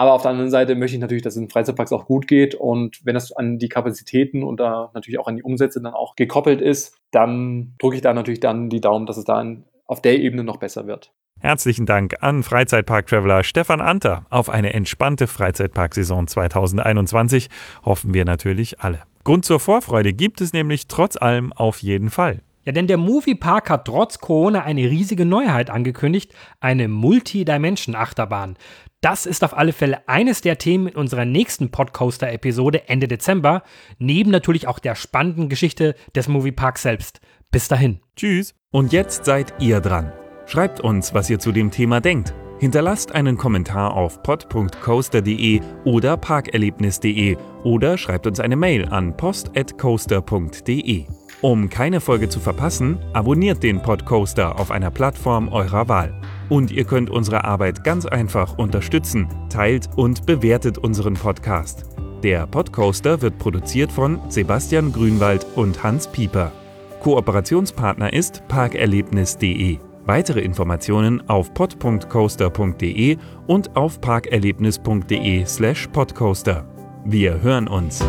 [0.04, 2.56] Aber auf der anderen Seite möchte ich natürlich, dass es in Freizeitparks auch gut geht.
[2.56, 6.18] Und wenn das an die Kapazitäten und da natürlich auch an die Umsätze dann auch
[6.18, 9.42] gekoppelt ist, dann drücke ich da natürlich dann die Daumen, dass es da
[9.86, 11.14] auf der Ebene noch besser wird.
[11.40, 14.26] Herzlichen Dank an Freizeitpark-Traveler Stefan Anter.
[14.30, 17.48] Auf eine entspannte Freizeitparksaison 2021
[17.86, 19.04] hoffen wir natürlich alle.
[19.24, 22.42] Grund zur Vorfreude gibt es nämlich trotz allem auf jeden Fall.
[22.66, 28.56] Ja, denn der Moviepark hat trotz Corona eine riesige Neuheit angekündigt, eine Multi-Dimension-Achterbahn.
[29.02, 33.64] Das ist auf alle Fälle eines der Themen in unserer nächsten Podcoaster-Episode Ende Dezember,
[34.00, 37.20] neben natürlich auch der spannenden Geschichte des Movieparks selbst.
[37.52, 38.00] Bis dahin.
[38.16, 38.56] Tschüss.
[38.72, 40.14] Und jetzt seid ihr dran.
[40.46, 42.34] Schreibt uns, was ihr zu dem Thema denkt.
[42.60, 51.06] Hinterlasst einen Kommentar auf pod.coaster.de oder parkerlebnis.de oder schreibt uns eine Mail an post@coaster.de.
[51.44, 56.14] Um keine Folge zu verpassen, abonniert den Podcoaster auf einer Plattform eurer Wahl.
[56.48, 59.28] Und ihr könnt unsere Arbeit ganz einfach unterstützen.
[59.50, 61.84] Teilt und bewertet unseren Podcast.
[62.24, 66.54] Der Podcoaster wird produziert von Sebastian Grünwald und Hans Pieper.
[67.02, 69.80] Kooperationspartner ist parkerlebnis.de.
[70.06, 73.18] Weitere Informationen auf pod.coaster.de
[73.48, 76.66] und auf parkerlebnis.de/podcoaster.
[77.04, 78.02] Wir hören uns.